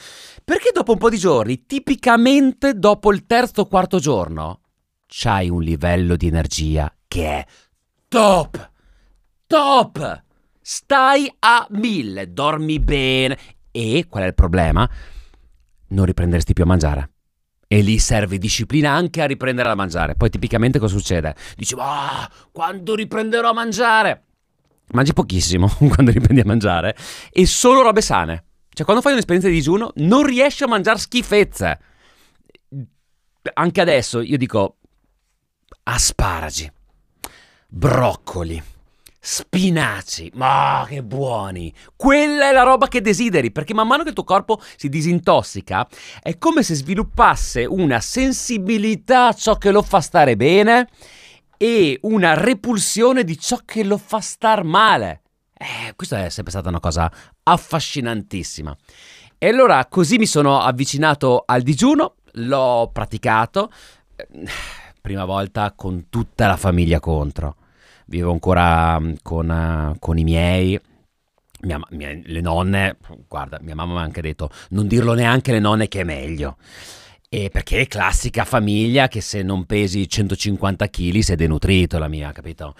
Perché 0.45 0.71
dopo 0.73 0.93
un 0.93 0.99
po' 0.99 1.11
di 1.11 1.19
giorni, 1.19 1.67
tipicamente 1.67 2.75
dopo 2.75 3.12
il 3.12 3.27
terzo 3.27 3.62
o 3.62 3.67
quarto 3.67 3.99
giorno, 3.99 4.61
c'hai 5.07 5.49
un 5.49 5.62
livello 5.62 6.17
di 6.17 6.27
energia 6.27 6.93
che 7.07 7.27
è 7.27 7.47
top! 8.09 8.71
Top! 9.47 10.23
Stai 10.61 11.35
a 11.41 11.67
mille, 11.71 12.33
dormi 12.33 12.79
bene. 12.79 13.38
E 13.71 14.07
qual 14.09 14.25
è 14.25 14.27
il 14.27 14.35
problema? 14.35 14.88
Non 15.88 16.05
riprenderesti 16.05 16.53
più 16.53 16.64
a 16.64 16.67
mangiare. 16.67 17.11
E 17.67 17.81
lì 17.81 17.99
serve 17.99 18.38
disciplina 18.38 18.93
anche 18.93 19.23
a 19.23 19.27
riprendere 19.27 19.69
a 19.69 19.75
mangiare. 19.75 20.14
Poi 20.14 20.31
tipicamente 20.31 20.79
cosa 20.79 20.97
succede? 20.97 21.35
Dici, 21.57 21.75
ah, 21.79 22.31
quando 22.53 22.95
riprenderò 22.95 23.51
a 23.51 23.55
mangiare? 23.55 24.28
Mangi 24.90 25.12
pochissimo 25.12 25.68
quando 25.92 26.11
riprendi 26.11 26.40
a 26.40 26.46
mangiare 26.46 26.96
e 27.31 27.46
solo 27.46 27.83
robe 27.83 28.01
sane. 28.01 28.44
Cioè, 28.70 28.85
quando 28.85 29.03
fai 29.03 29.12
un'esperienza 29.12 29.48
di 29.48 29.57
digiuno, 29.57 29.92
non 29.96 30.24
riesci 30.24 30.62
a 30.62 30.68
mangiare 30.68 30.98
schifezze. 30.98 31.79
Anche 33.55 33.81
adesso 33.81 34.20
io 34.20 34.37
dico 34.37 34.77
asparagi, 35.83 36.70
broccoli, 37.66 38.62
spinaci, 39.18 40.31
ma 40.35 40.87
che 40.88 41.03
buoni! 41.03 41.72
Quella 41.96 42.51
è 42.51 42.53
la 42.53 42.62
roba 42.62 42.88
che 42.88 43.01
desideri, 43.01 43.51
perché 43.51 43.74
man 43.74 43.87
mano 43.87 44.03
che 44.03 44.11
il 44.11 44.14
tuo 44.14 44.24
corpo 44.24 44.61
si 44.77 44.88
disintossica, 44.88 45.88
è 46.22 46.38
come 46.38 46.62
se 46.62 46.74
sviluppasse 46.74 47.64
una 47.64 48.01
sensibilità 48.01 49.29
a 49.29 49.33
ciò 49.33 49.57
che 49.57 49.70
lo 49.70 49.83
fa 49.83 50.01
stare 50.01 50.37
bene 50.37 50.88
e 51.59 51.99
una 52.03 52.33
repulsione 52.35 53.25
di 53.25 53.38
ciò 53.38 53.59
che 53.64 53.85
lo 53.85 53.99
fa 53.99 54.21
star 54.21 54.64
male. 54.64 55.23
Eh, 55.53 55.92
questa 55.97 56.25
è 56.25 56.29
sempre 56.31 56.53
stata 56.53 56.68
una 56.68 56.81
cosa 56.81 57.12
affascinantissima. 57.42 58.75
E 59.37 59.49
allora 59.49 59.85
così 59.87 60.16
mi 60.16 60.27
sono 60.27 60.61
avvicinato 60.61 61.42
al 61.44 61.62
digiuno, 61.62 62.14
l'ho 62.33 62.88
praticato, 62.92 63.71
eh, 64.16 64.27
prima 65.01 65.25
volta 65.25 65.73
con 65.75 66.07
tutta 66.09 66.47
la 66.47 66.57
famiglia 66.57 67.01
contro. 67.01 67.57
Vivo 68.07 68.31
ancora 68.31 68.99
mm, 68.99 69.14
con, 69.23 69.49
uh, 69.49 69.99
con 69.99 70.16
i 70.16 70.25
miei, 70.25 70.81
mia, 71.62 71.81
mia, 71.90 72.18
le 72.23 72.40
nonne, 72.40 72.97
guarda, 73.29 73.59
mia 73.61 73.75
mamma 73.75 73.94
mi 73.94 73.99
ha 73.99 74.03
anche 74.03 74.21
detto 74.21 74.51
non 74.71 74.87
dirlo 74.87 75.12
neanche 75.14 75.51
alle 75.51 75.61
nonne 75.61 75.88
che 75.88 76.01
è 76.01 76.05
meglio. 76.05 76.57
E 77.31 77.51
perché 77.51 77.81
è 77.81 77.87
classica 77.87 78.45
famiglia 78.45 79.07
che 79.07 79.21
se 79.21 79.43
non 79.43 79.67
pesi 79.67 80.09
150 80.09 80.88
kg 80.88 81.19
sei 81.19 81.37
denutrito 81.37 81.99
la 81.99 82.09
mia, 82.09 82.33
capito? 82.33 82.75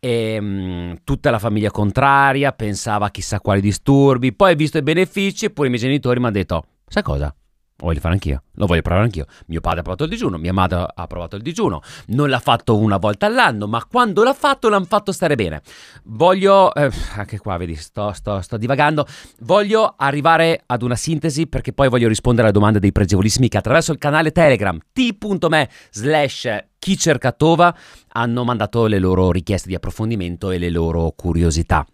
E 0.00 0.40
mh, 0.40 0.46
mm, 0.46 0.92
tutta 1.04 1.30
la 1.30 1.38
famiglia 1.38 1.70
contraria 1.70 2.52
pensava 2.52 3.06
a 3.06 3.10
chissà 3.10 3.40
quali 3.40 3.60
disturbi, 3.60 4.32
poi 4.32 4.54
visto 4.54 4.78
i 4.78 4.82
benefici, 4.82 5.50
poi 5.50 5.66
i 5.66 5.68
miei 5.68 5.82
genitori 5.82 6.18
mi 6.20 6.26
hanno 6.26 6.34
detto, 6.34 6.66
sai 6.86 7.02
cosa? 7.02 7.34
Voglio 7.82 7.98
fare 7.98 8.14
anch'io, 8.14 8.44
lo 8.52 8.66
voglio 8.66 8.80
provare 8.80 9.06
anch'io. 9.06 9.26
Mio 9.46 9.60
padre 9.60 9.80
ha 9.80 9.82
provato 9.82 10.04
il 10.04 10.10
digiuno, 10.10 10.38
mia 10.38 10.52
madre 10.52 10.86
ha 10.94 11.06
provato 11.08 11.34
il 11.34 11.42
digiuno. 11.42 11.82
Non 12.08 12.28
l'ha 12.28 12.38
fatto 12.38 12.76
una 12.78 12.96
volta 12.96 13.26
all'anno, 13.26 13.66
ma 13.66 13.84
quando 13.84 14.22
l'ha 14.22 14.34
fatto 14.34 14.68
l'hanno 14.68 14.84
fatto 14.84 15.10
stare 15.10 15.34
bene. 15.34 15.62
Voglio, 16.04 16.72
eh, 16.74 16.88
anche 17.16 17.38
qua 17.38 17.56
vedi, 17.56 17.74
sto, 17.74 18.12
sto, 18.12 18.40
sto, 18.40 18.56
divagando, 18.56 19.04
voglio 19.40 19.94
arrivare 19.96 20.62
ad 20.64 20.82
una 20.82 20.94
sintesi 20.94 21.48
perché 21.48 21.72
poi 21.72 21.88
voglio 21.88 22.06
rispondere 22.06 22.46
alle 22.46 22.56
domande 22.56 22.78
dei 22.78 22.92
pregevolissimi 22.92 23.48
che 23.48 23.58
attraverso 23.58 23.90
il 23.90 23.98
canale 23.98 24.30
Telegram 24.30 24.78
t.me 24.92 25.68
slash 25.90 26.64
chi 26.78 26.96
cerca 26.96 27.32
Tova 27.32 27.74
hanno 28.12 28.44
mandato 28.44 28.86
le 28.86 29.00
loro 29.00 29.32
richieste 29.32 29.68
di 29.68 29.74
approfondimento 29.74 30.52
e 30.52 30.58
le 30.58 30.70
loro 30.70 31.12
curiosità. 31.16 31.84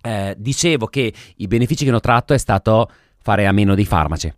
Eh, 0.00 0.34
dicevo 0.38 0.86
che 0.86 1.12
i 1.36 1.46
benefici 1.46 1.84
che 1.84 1.90
ne 1.90 1.96
ho 1.96 2.00
tratto 2.00 2.32
è 2.32 2.38
stato 2.38 2.90
fare 3.20 3.46
a 3.46 3.52
meno 3.52 3.74
dei 3.74 3.84
farmaci 3.84 4.32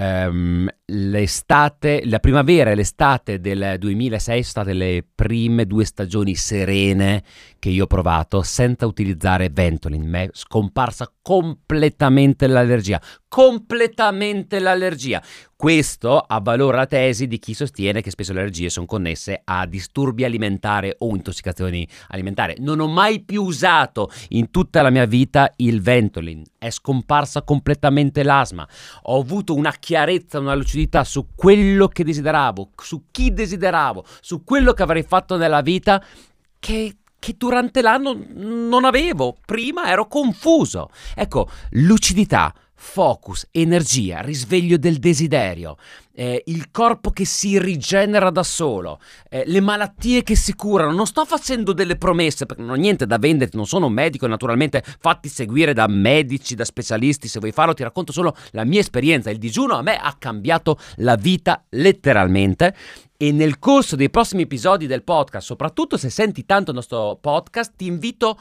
um, 0.00 0.70
l'estate, 0.90 2.02
la 2.04 2.18
primavera 2.18 2.70
e 2.70 2.74
l'estate 2.74 3.40
del 3.40 3.76
2006 3.78 4.42
sono 4.42 4.64
state 4.64 4.72
le 4.72 5.04
prime 5.14 5.64
due 5.64 5.84
stagioni 5.84 6.34
serene 6.34 7.22
che 7.58 7.68
io 7.68 7.84
ho 7.84 7.86
provato 7.86 8.42
senza 8.42 8.86
utilizzare 8.86 9.50
Ventolin. 9.50 10.08
Mi 10.08 10.18
è 10.18 10.30
scomparsa 10.32 11.12
completamente 11.22 12.46
l'allergia. 12.46 13.00
Completamente 13.28 14.58
l'allergia. 14.58 15.22
Questo 15.54 16.18
avvalora 16.18 16.78
la 16.78 16.86
tesi 16.86 17.26
di 17.26 17.38
chi 17.38 17.52
sostiene 17.52 18.00
che 18.00 18.10
spesso 18.10 18.32
le 18.32 18.40
allergie 18.40 18.70
sono 18.70 18.86
connesse 18.86 19.42
a 19.44 19.66
disturbi 19.66 20.24
alimentari 20.24 20.90
o 20.98 21.14
intossicazioni 21.14 21.86
alimentari. 22.08 22.54
Non 22.60 22.80
ho 22.80 22.88
mai 22.88 23.20
più 23.20 23.44
usato 23.44 24.10
in 24.30 24.50
tutta 24.50 24.80
la 24.80 24.88
mia 24.88 25.04
vita 25.04 25.52
il 25.56 25.82
Ventolin. 25.82 26.42
È 26.56 26.70
scomparsa 26.70 27.42
completamente 27.42 28.22
l'asma. 28.22 28.66
Ho 29.02 29.20
avuto 29.20 29.54
una 29.54 29.72
chiarezza, 29.72 30.38
una 30.38 30.54
lucidità 30.54 30.79
lucidità 30.80 31.04
su 31.04 31.28
quello 31.34 31.88
che 31.88 32.04
desideravo, 32.04 32.70
su 32.76 33.04
chi 33.10 33.32
desideravo, 33.32 34.04
su 34.20 34.44
quello 34.44 34.72
che 34.72 34.82
avrei 34.82 35.02
fatto 35.02 35.36
nella 35.36 35.60
vita 35.60 36.02
che, 36.58 36.96
che 37.18 37.34
durante 37.36 37.82
l'anno 37.82 38.18
non 38.34 38.84
avevo. 38.84 39.36
Prima 39.44 39.88
ero 39.90 40.06
confuso. 40.06 40.90
Ecco, 41.14 41.48
lucidità, 41.72 42.54
focus, 42.74 43.46
energia, 43.50 44.20
risveglio 44.20 44.78
del 44.78 44.96
desiderio, 44.96 45.76
eh, 46.20 46.42
il 46.46 46.70
corpo 46.70 47.12
che 47.12 47.24
si 47.24 47.58
rigenera 47.58 48.28
da 48.28 48.42
solo, 48.42 49.00
eh, 49.30 49.42
le 49.46 49.60
malattie 49.60 50.22
che 50.22 50.36
si 50.36 50.54
curano. 50.54 50.92
Non 50.92 51.06
sto 51.06 51.24
facendo 51.24 51.72
delle 51.72 51.96
promesse 51.96 52.44
perché 52.44 52.60
non 52.60 52.72
ho 52.72 52.74
niente 52.74 53.06
da 53.06 53.16
venderti, 53.16 53.56
non 53.56 53.66
sono 53.66 53.86
un 53.86 53.94
medico, 53.94 54.26
naturalmente 54.26 54.84
fatti 55.00 55.30
seguire 55.30 55.72
da 55.72 55.86
medici, 55.86 56.54
da 56.54 56.66
specialisti, 56.66 57.26
se 57.26 57.38
vuoi 57.38 57.52
farlo 57.52 57.72
ti 57.72 57.82
racconto 57.82 58.12
solo 58.12 58.36
la 58.50 58.64
mia 58.64 58.80
esperienza. 58.80 59.30
Il 59.30 59.38
digiuno 59.38 59.76
a 59.76 59.82
me 59.82 59.96
ha 59.96 60.14
cambiato 60.18 60.78
la 60.96 61.14
vita 61.14 61.64
letteralmente 61.70 62.74
e 63.22 63.32
nel 63.32 63.58
corso 63.58 63.96
dei 63.96 64.08
prossimi 64.08 64.42
episodi 64.42 64.86
del 64.86 65.02
podcast, 65.02 65.46
soprattutto 65.46 65.98
se 65.98 66.08
senti 66.08 66.46
tanto 66.46 66.70
il 66.70 66.76
nostro 66.76 67.18
podcast, 67.20 67.74
ti 67.76 67.84
invito 67.84 68.38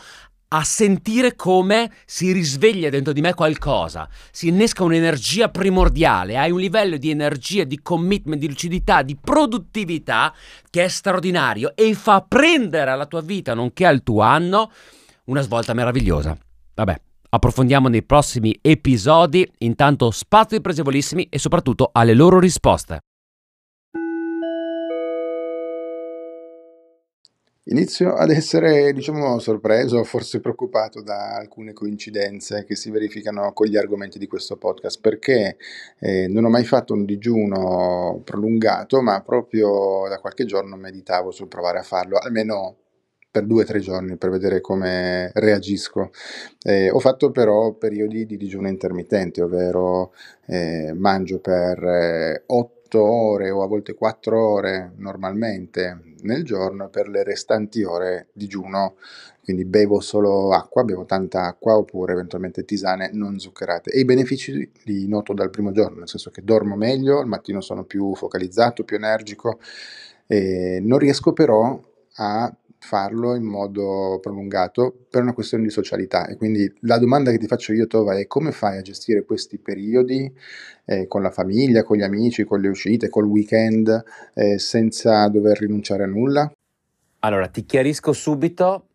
a 0.50 0.64
sentire 0.64 1.36
come 1.36 1.92
si 2.06 2.32
risveglia 2.32 2.90
dentro 2.90 3.14
di 3.14 3.22
me 3.22 3.34
qualcosa, 3.34 4.10
si 4.32 4.48
innesca 4.48 4.84
un'energia 4.84 5.50
primordiale, 5.50 6.38
hai 6.38 6.52
un 6.52 6.60
livello 6.60 6.98
di 6.98 7.10
energia, 7.10 7.64
di 7.64 7.82
commitment, 7.82 8.40
di 8.40 8.48
lucidità, 8.48 9.02
di 9.02 9.16
produttività 9.16 10.34
che 10.70 10.86
è 10.86 10.88
straordinario 10.88 11.76
e 11.76 11.94
fa 11.94 12.26
prendere 12.28 12.92
alla 12.92 13.06
tua 13.06 13.22
vita, 13.22 13.54
nonché 13.54 13.86
al 13.86 14.02
tuo 14.02 14.22
anno, 14.22 14.72
una 15.26 15.42
svolta 15.42 15.74
meravigliosa. 15.74 16.36
Vabbè, 16.74 17.00
approfondiamo 17.30 17.88
nei 17.88 18.04
prossimi 18.04 18.58
episodi, 18.62 19.50
intanto 19.60 20.10
spazio 20.10 20.58
ai 20.58 20.64
pregevolissimi 20.64 21.28
e 21.30 21.38
soprattutto 21.38 21.90
alle 21.92 22.16
loro 22.16 22.40
risposte. 22.40 23.00
Inizio 27.66 28.16
ad 28.16 28.32
essere, 28.32 28.94
diciamo, 28.94 29.38
sorpreso, 29.38 30.04
forse 30.04 30.40
preoccupato 30.40 31.02
da 31.02 31.36
alcune 31.36 31.74
coincidenze 31.74 32.64
che 32.64 32.76
si 32.76 32.90
verificano 32.90 33.52
con 33.54 33.68
gli 33.68 33.76
argomenti 33.76 34.18
di 34.18 34.28
questo 34.28 34.56
podcast, 34.56 35.00
perché 35.02 35.58
eh, 36.00 36.28
non 36.30 36.46
ho 36.46 36.50
mai 36.50 36.64
fatto 36.64 36.94
un 36.94 37.06
digiuno 37.06 38.22
prolungato, 38.24 39.02
ma 39.02 39.22
proprio 39.22 40.08
da 40.08 40.20
qualche 40.20 40.46
giorno 40.46 40.78
meditavo 40.78 41.32
sul 41.32 41.50
provare 41.50 41.80
a 41.80 41.84
farlo, 41.84 42.18
almeno 42.18 42.78
per 43.30 43.46
due 43.46 43.62
o 43.64 43.66
tre 43.66 43.80
giorni 43.80 44.18
per 44.18 44.30
vedere 44.32 44.62
come 44.62 45.30
reagisco. 45.36 46.12
Eh, 46.64 46.90
ho 46.90 47.00
fatto 47.00 47.30
però 47.30 47.74
periodi 47.74 48.26
di 48.26 48.38
digiuno 48.38 48.68
intermittente, 48.70 49.44
ovvero 49.44 50.14
eh, 50.48 50.94
mangio 50.96 51.40
per 51.40 51.84
eh, 51.84 52.44
8 52.48 52.79
8 52.90 53.04
ore 53.04 53.52
o 53.52 53.62
a 53.62 53.68
volte 53.68 53.94
4 53.94 54.44
ore 54.44 54.94
normalmente 54.96 56.16
nel 56.24 56.44
giorno 56.44 56.90
per 56.90 57.08
le 57.08 57.24
restanti 57.24 57.84
ore 57.84 58.30
digiuno, 58.34 58.96
quindi 59.44 59.64
bevo 59.64 60.00
solo 60.00 60.52
acqua, 60.52 60.84
bevo 60.84 61.06
tanta 61.06 61.46
acqua 61.46 61.78
oppure 61.78 62.14
eventualmente 62.14 62.66
tisane 62.66 63.12
non 63.14 63.40
zuccherate. 63.40 63.92
E 63.92 64.00
i 64.00 64.06
benefici 64.06 64.72
li 64.84 65.08
noto 65.08 65.34
dal 65.34 65.52
primo 65.52 65.72
giorno, 65.72 66.00
nel 66.00 66.10
senso 66.10 66.32
che 66.32 66.44
dormo 66.44 66.76
meglio, 66.76 67.20
al 67.20 67.28
mattino 67.28 67.62
sono 67.62 67.84
più 67.84 68.16
focalizzato, 68.16 68.84
più 68.84 68.96
energico, 68.96 69.60
non 70.28 70.98
riesco 70.98 71.32
però 71.32 71.80
a 72.16 72.54
farlo 72.80 73.36
in 73.36 73.44
modo 73.44 74.20
prolungato 74.22 74.96
per 75.10 75.22
una 75.22 75.34
questione 75.34 75.64
di 75.64 75.70
socialità 75.70 76.28
e 76.28 76.38
quindi 76.38 76.72
la 76.82 76.98
domanda 76.98 77.30
che 77.30 77.38
ti 77.38 77.46
faccio 77.46 77.74
io 77.74 77.88
Tova 77.88 78.18
è 78.18 78.26
come 78.26 78.52
fai 78.52 78.78
a 78.78 78.82
gestire 78.82 79.26
questi 79.26 79.58
periodi 79.58 80.32
eh, 80.86 81.08
con 81.08 81.22
la 81.22 81.30
famiglia, 81.30 81.84
con 81.84 81.98
gli 81.98 82.04
amici, 82.04 82.46
con 82.46 82.62
le 82.62 82.70
uscite, 82.70 83.10
col 83.10 83.26
weekend 83.26 84.04
eh, 84.34 84.58
senza 84.58 85.28
dover 85.28 85.60
rinunciare 85.60 86.04
a 86.04 86.08
nulla? 86.08 86.52
Allora 87.20 87.48
ti 87.48 87.66
chiarisco 87.66 88.14
subito 88.14 88.86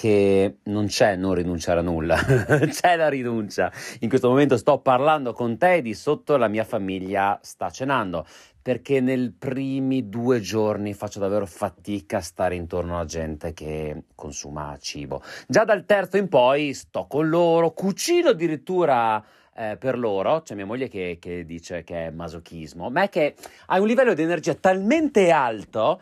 che 0.00 0.56
non 0.62 0.86
c'è 0.86 1.14
non 1.14 1.34
rinunciare 1.34 1.80
a 1.80 1.82
nulla, 1.82 2.16
c'è 2.70 2.96
la 2.96 3.10
rinuncia. 3.10 3.70
In 3.98 4.08
questo 4.08 4.30
momento 4.30 4.56
sto 4.56 4.80
parlando 4.80 5.34
con 5.34 5.58
te 5.58 5.82
di 5.82 5.92
sotto 5.92 6.38
la 6.38 6.48
mia 6.48 6.64
famiglia 6.64 7.38
sta 7.42 7.68
cenando 7.68 8.24
perché 8.62 9.00
nei 9.00 9.30
primi 9.30 10.08
due 10.08 10.40
giorni 10.40 10.94
faccio 10.94 11.18
davvero 11.18 11.46
fatica 11.46 12.18
a 12.18 12.22
stare 12.22 12.54
intorno 12.54 12.94
alla 12.94 13.04
gente 13.04 13.52
che 13.52 14.04
consuma 14.14 14.76
cibo. 14.80 15.22
Già 15.46 15.64
dal 15.64 15.84
terzo 15.86 16.16
in 16.16 16.28
poi 16.28 16.74
sto 16.74 17.06
con 17.06 17.28
loro, 17.28 17.72
cucino 17.72 18.30
addirittura 18.30 19.24
eh, 19.54 19.76
per 19.78 19.98
loro, 19.98 20.42
c'è 20.42 20.54
mia 20.54 20.66
moglie 20.66 20.88
che, 20.88 21.18
che, 21.20 21.44
dice 21.44 21.82
che 21.84 22.06
è 22.06 22.10
masochismo, 22.10 22.90
ma 22.90 23.02
è 23.02 23.08
che 23.08 23.34
hai 23.66 23.80
un 23.80 23.86
livello 23.86 24.14
di 24.14 24.22
energia 24.22 24.54
talmente 24.54 25.30
alto 25.30 26.00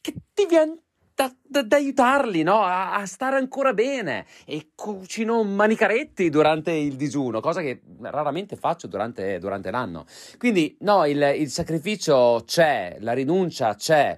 che 0.00 0.14
ti 0.32 0.46
viene 0.46 0.78
da, 1.20 1.30
da, 1.46 1.62
da 1.62 1.76
aiutarli 1.76 2.42
no? 2.42 2.62
a, 2.62 2.94
a, 2.94 3.04
stare 3.04 3.36
ancora 3.36 3.74
bene 3.74 4.24
e 4.46 4.70
cucino 4.74 5.42
manicaretti 5.42 6.30
durante 6.30 6.72
il 6.72 6.96
digiuno, 6.96 7.40
cosa 7.40 7.60
che 7.60 7.82
raramente 8.00 8.56
faccio 8.56 8.86
durante, 8.86 9.38
durante 9.38 9.70
l'anno. 9.70 10.06
Quindi 10.38 10.78
no, 10.80 11.04
il, 11.04 11.34
il 11.36 11.50
sacrificio 11.50 12.42
c'è, 12.46 12.96
la 13.00 13.12
rinuncia 13.12 13.74
c'è. 13.74 14.16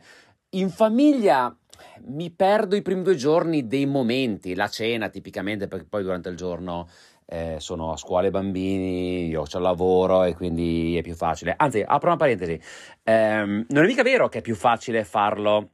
In 0.51 0.71
famiglia 0.71 1.57
mi 2.05 2.31
perdo 2.31 2.77
i 2.77 2.83
primi 2.83 3.03
due 3.03 3.17
giorni 3.17 3.67
dei 3.67 3.87
momenti, 3.87 4.55
la 4.55 4.69
cena 4.69 5.09
tipicamente, 5.09 5.67
perché 5.67 5.87
poi 5.89 6.05
durante 6.05 6.29
il 6.29 6.37
giorno 6.37 6.89
eh, 7.27 7.57
sono 7.59 7.91
a 7.91 7.97
scuola 7.97 8.29
i 8.29 8.31
bambini, 8.31 9.27
io 9.27 9.41
ho 9.41 9.45
il 9.45 9.61
lavoro 9.61 10.23
e 10.23 10.37
quindi 10.37 10.97
è 10.97 11.03
più 11.03 11.15
facile. 11.15 11.55
Anzi, 11.57 11.83
apro 11.85 12.11
una 12.11 12.17
parentesi, 12.17 12.61
ehm, 13.03 13.67
non 13.71 13.83
è 13.83 13.87
mica 13.89 14.05
vero 14.05 14.29
che 14.29 14.39
è 14.39 14.43
più 14.43 14.55
facile 14.55 15.03
farlo 15.03 15.71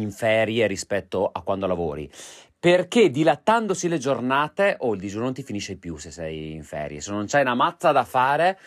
in 0.00 0.10
ferie 0.10 0.66
rispetto 0.66 1.28
a 1.32 1.42
quando 1.42 1.66
lavori. 1.66 2.10
Perché 2.58 3.10
dilattandosi 3.10 3.88
le 3.88 3.98
giornate, 3.98 4.76
o 4.80 4.88
oh, 4.88 4.94
il 4.94 5.00
digiuno 5.00 5.24
non 5.24 5.34
ti 5.34 5.42
finisce 5.42 5.76
più 5.76 5.96
se 5.96 6.10
sei 6.10 6.52
in 6.52 6.64
ferie. 6.64 7.00
Se 7.00 7.10
non 7.10 7.26
c'hai 7.26 7.42
una 7.42 7.54
mazza 7.54 7.92
da 7.92 8.04
fare, 8.04 8.58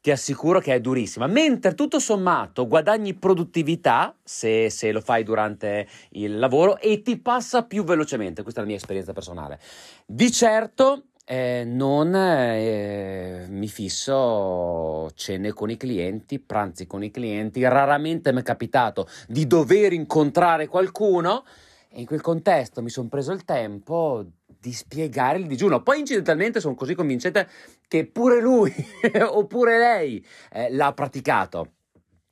ti 0.00 0.10
assicuro 0.10 0.60
che 0.60 0.74
è 0.74 0.80
durissima. 0.80 1.26
Mentre 1.26 1.74
tutto 1.74 1.98
sommato 1.98 2.66
guadagni 2.66 3.14
produttività 3.14 4.14
se, 4.22 4.70
se, 4.70 4.92
lo 4.92 5.00
fai 5.00 5.22
durante 5.22 5.88
il 6.10 6.38
lavoro 6.38 6.78
e 6.78 7.02
ti 7.02 7.18
passa 7.18 7.64
più 7.64 7.84
velocemente. 7.84 8.42
Questa 8.42 8.60
è 8.60 8.62
la 8.62 8.68
mia 8.68 8.78
esperienza 8.78 9.12
personale. 9.12 9.58
Di 10.06 10.30
certo. 10.30 11.04
Eh, 11.30 11.62
non 11.66 12.14
eh, 12.14 13.44
mi 13.50 13.68
fisso 13.68 15.10
cene 15.14 15.52
con 15.52 15.68
i 15.68 15.76
clienti, 15.76 16.38
pranzi 16.38 16.86
con 16.86 17.04
i 17.04 17.10
clienti. 17.10 17.62
Raramente 17.64 18.32
mi 18.32 18.40
è 18.40 18.42
capitato 18.42 19.06
di 19.26 19.46
dover 19.46 19.92
incontrare 19.92 20.68
qualcuno 20.68 21.44
e 21.90 22.00
in 22.00 22.06
quel 22.06 22.22
contesto 22.22 22.80
mi 22.80 22.88
sono 22.88 23.08
preso 23.08 23.32
il 23.32 23.44
tempo 23.44 24.24
di 24.46 24.72
spiegare 24.72 25.36
il 25.36 25.46
digiuno. 25.46 25.82
Poi 25.82 25.98
incidentalmente 25.98 26.60
sono 26.60 26.74
così 26.74 26.94
convincente 26.94 27.46
che 27.88 28.06
pure 28.06 28.40
lui 28.40 28.72
oppure 29.20 29.76
lei 29.76 30.24
eh, 30.50 30.72
l'ha 30.72 30.94
praticato. 30.94 31.72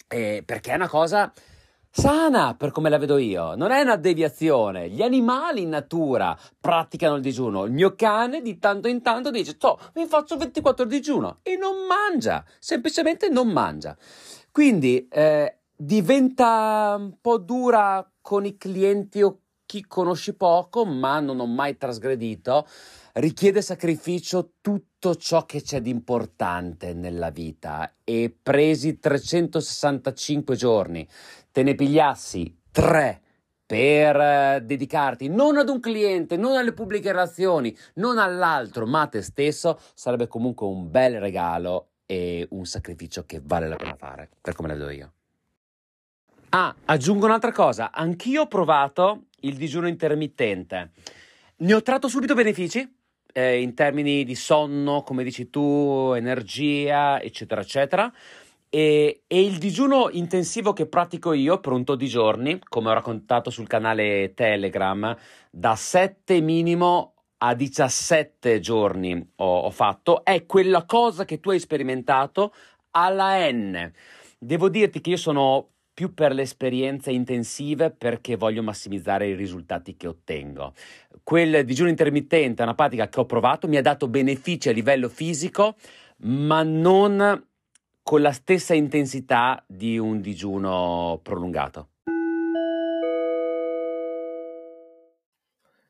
Eh, 0.09 0.43
perché 0.43 0.73
è 0.73 0.77
una 0.77 0.89
cosa 0.89 1.31
sana 1.97 2.55
per 2.55 2.73
come 2.73 2.91
la 2.91 2.99
vedo 2.99 3.17
io, 3.17 3.55
non 3.55 3.71
è 3.71 3.81
una 3.81 3.97
deviazione. 3.97 4.91
Gli 4.91 5.01
animali 5.01 5.63
in 5.63 5.71
natura 5.71 6.39
praticano 6.61 7.17
il 7.17 7.23
digiuno. 7.23 7.65
Il 7.65 7.73
mio 7.73 7.95
cane 7.95 8.43
di 8.43 8.59
tanto 8.59 8.87
in 8.87 9.01
tanto 9.01 9.31
dice: 9.31 9.57
Toh, 9.57 9.79
mi 9.95 10.05
faccio 10.07 10.37
24 10.37 10.85
ore 10.85 10.93
di 10.93 10.99
digiuno 10.99 11.39
e 11.43 11.57
non 11.57 11.87
mangia, 11.89 12.45
semplicemente 12.59 13.31
non 13.31 13.49
mangia. 13.49 13.97
Quindi 14.51 15.09
eh, 15.09 15.61
diventa 15.75 16.97
un 16.99 17.15
po' 17.21 17.39
dura 17.39 18.07
con 18.21 18.45
i 18.45 18.59
clienti 18.59 19.23
o 19.23 19.41
chi 19.67 19.85
conosci 19.87 20.35
poco, 20.35 20.85
ma 20.85 21.19
non 21.19 21.41
ho 21.41 21.47
mai 21.47 21.77
trasgredito, 21.77 22.67
richiede 23.15 23.61
sacrificio 23.61 24.53
tutto 24.61 25.17
ciò 25.17 25.45
che 25.45 25.61
c'è 25.61 25.81
di 25.81 25.91
importante 25.91 26.95
nella 26.95 27.31
vita 27.31 27.97
e 28.05 28.35
presi 28.41 28.99
365 28.99 30.55
giorni, 30.55 31.07
te 31.57 31.63
ne 31.63 31.75
pigliassi 31.75 32.65
tre 32.71 33.23
per 33.65 34.15
eh, 34.15 34.61
dedicarti 34.63 35.31
non 35.31 35.57
ad 35.57 35.71
un 35.71 35.81
cliente, 35.81 36.37
non 36.37 36.55
alle 36.55 36.75
pubbliche 36.75 37.13
relazioni, 37.13 37.75
non 37.95 38.19
all'altro, 38.19 38.87
ma 38.87 39.01
a 39.01 39.07
te 39.07 39.23
stesso, 39.23 39.81
sarebbe 39.95 40.27
comunque 40.27 40.67
un 40.67 40.91
bel 40.91 41.19
regalo 41.19 41.93
e 42.05 42.47
un 42.51 42.67
sacrificio 42.67 43.25
che 43.25 43.41
vale 43.43 43.69
la 43.69 43.77
pena 43.77 43.97
fare, 43.97 44.29
per 44.39 44.55
come 44.55 44.69
la 44.69 44.75
vedo 44.75 44.91
io. 44.91 45.13
Ah, 46.51 46.75
aggiungo 46.85 47.25
un'altra 47.25 47.53
cosa, 47.53 47.91
anch'io 47.91 48.43
ho 48.43 48.49
provato 48.49 49.29
il 49.41 49.57
digiuno 49.57 49.89
intermittente. 49.89 50.91
Ne 51.57 51.73
ho 51.73 51.81
tratto 51.81 52.09
subito 52.09 52.35
benefici 52.35 52.87
eh, 53.33 53.63
in 53.63 53.73
termini 53.73 54.25
di 54.25 54.35
sonno, 54.35 55.01
come 55.01 55.25
dici 55.25 55.49
tu, 55.49 56.13
energia, 56.15 57.19
eccetera, 57.19 57.63
eccetera. 57.63 58.13
E, 58.69 59.23
e, 59.27 59.41
il 59.43 59.59
digiuno 59.59 60.09
intensivo 60.11 60.73
che 60.73 60.87
pratico 60.87 61.33
io 61.33 61.61
tot 61.61 61.95
di 61.95 62.09
giorni, 62.09 62.59
come 62.69 62.91
ho 62.91 62.95
raccontato 62.95 63.51
sul 63.51 63.67
canale 63.67 64.33
Telegram, 64.35 65.17
da 65.51 65.77
7 65.77 66.41
minimo 66.41 67.15
a 67.39 67.55
17 67.55 68.61
giorni 68.61 69.33
ho, 69.37 69.59
ho 69.61 69.71
fatto, 69.71 70.25
è 70.25 70.47
quella 70.47 70.85
cosa 70.85 71.25
che 71.25 71.41
tu 71.41 71.51
hai 71.51 71.61
sperimentato 71.61 72.53
alla 72.93 73.51
N. 73.51 73.93
Devo 74.39 74.69
dirti 74.69 75.01
che 75.01 75.11
io 75.11 75.17
sono 75.17 75.71
più 75.97 76.13
per 76.13 76.35
le 76.35 76.43
esperienze 76.43 77.11
intensive 77.11 77.91
perché 77.91 78.37
voglio 78.37 78.63
massimizzare 78.63 79.29
i 79.29 79.35
risultati 79.35 79.97
che 79.97 80.07
ottengo. 80.07 80.75
Quel 81.23 81.65
digiuno 81.65 81.89
intermittente 81.89 82.61
è 82.61 82.65
una 82.65 82.75
pratica 82.75 83.09
che 83.09 83.21
ho 83.21 83.25
provato, 83.25 83.67
mi 83.67 83.79
ha 83.79 83.83
dato 83.83 84.07
benefici 84.07 84.69
a 84.69 84.73
livello 84.73 85.09
fisico, 85.09 85.77
ma 86.19 86.63
non 86.63 87.43
con 88.09 88.21
la 88.21 88.31
stessa 88.31 88.73
intensità 88.73 89.65
di 89.67 89.99
un 89.99 90.21
digiuno 90.21 91.19
prolungato. 91.25 91.89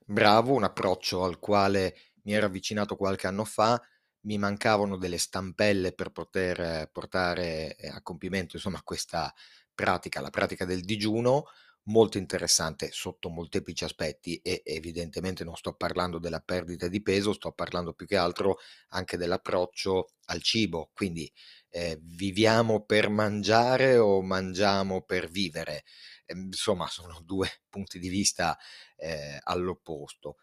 Bravo, 0.07 0.55
un 0.55 0.65
approccio 0.65 1.25
al 1.25 1.39
quale 1.39 1.95
mi 2.23 2.33
ero 2.33 2.47
avvicinato 2.47 2.97
qualche 2.97 3.27
anno 3.27 3.45
fa, 3.45 3.79
mi 4.21 4.39
mancavano 4.39 4.97
delle 4.97 5.19
stampelle 5.19 5.93
per 5.93 6.11
poter 6.11 6.89
portare 6.91 7.77
a 7.93 8.01
compimento 8.01 8.57
insomma 8.57 8.81
questa 8.83 9.31
pratica, 9.75 10.23
la 10.23 10.31
pratica 10.31 10.65
del 10.65 10.81
digiuno, 10.81 11.45
molto 11.87 12.19
interessante 12.19 12.89
sotto 12.93 13.29
molteplici 13.29 13.85
aspetti 13.85 14.37
e 14.39 14.63
evidentemente 14.65 15.45
non 15.45 15.55
sto 15.57 15.75
parlando 15.75 16.19
della 16.19 16.41
perdita 16.41 16.89
di 16.89 17.03
peso, 17.03 17.33
sto 17.33 17.53
parlando 17.53 17.93
più 17.93 18.07
che 18.07 18.17
altro 18.17 18.59
anche 18.89 19.17
dell'approccio 19.17 20.09
al 20.27 20.43
cibo, 20.43 20.91
quindi 20.93 21.31
eh, 21.77 21.99
viviamo 22.01 22.87
per 22.87 23.11
mangiare 23.11 23.99
o 23.99 24.23
mangiamo 24.23 25.03
per 25.03 25.29
vivere, 25.29 25.85
eh, 26.25 26.35
insomma 26.35 26.87
sono 26.89 27.21
due 27.25 27.51
punti 27.69 27.99
di 27.99 28.09
vista 28.09 28.57
eh, 28.97 29.39
all'opposto. 29.43 30.39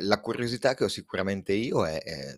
La 0.00 0.20
curiosità 0.20 0.74
che 0.74 0.84
ho 0.84 0.88
sicuramente 0.88 1.52
io 1.54 1.86
è, 1.86 2.02
è 2.02 2.34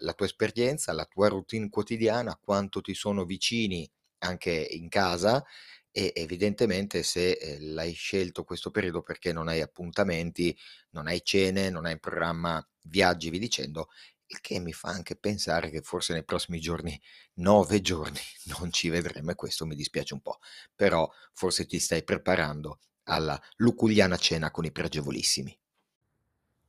la, 0.00 0.12
tua 0.12 0.26
esperienza, 0.26 0.92
la 0.92 1.06
tua 1.06 1.28
routine 1.28 1.68
quotidiana, 1.70 2.38
quanto 2.40 2.80
ti 2.80 2.94
sono 2.94 3.24
vicini 3.24 3.90
anche 4.18 4.50
in 4.52 4.88
casa 4.88 5.42
e 5.90 6.12
evidentemente 6.14 7.02
se 7.02 7.32
eh, 7.32 7.58
l'hai 7.60 7.92
scelto 7.92 8.44
questo 8.44 8.70
periodo 8.70 9.02
perché 9.02 9.32
non 9.32 9.48
hai 9.48 9.60
appuntamenti, 9.60 10.56
non 10.90 11.08
hai 11.08 11.20
cene, 11.24 11.68
non 11.70 11.86
hai 11.86 11.98
programma 11.98 12.64
viaggi, 12.82 13.30
vi 13.30 13.38
dicendo, 13.38 13.88
il 14.32 14.40
che 14.40 14.58
mi 14.58 14.72
fa 14.72 14.88
anche 14.88 15.14
pensare 15.14 15.70
che 15.70 15.82
forse 15.82 16.12
nei 16.14 16.24
prossimi 16.24 16.58
giorni, 16.58 16.98
nove 17.34 17.80
giorni, 17.80 18.18
non 18.58 18.72
ci 18.72 18.88
vedremo 18.88 19.30
e 19.30 19.34
questo 19.34 19.66
mi 19.66 19.74
dispiace 19.74 20.14
un 20.14 20.20
po', 20.20 20.38
però 20.74 21.08
forse 21.32 21.66
ti 21.66 21.78
stai 21.78 22.02
preparando 22.02 22.78
alla 23.04 23.40
luculiana 23.56 24.16
cena 24.16 24.50
con 24.50 24.64
i 24.64 24.72
preagevolissimi. 24.72 25.56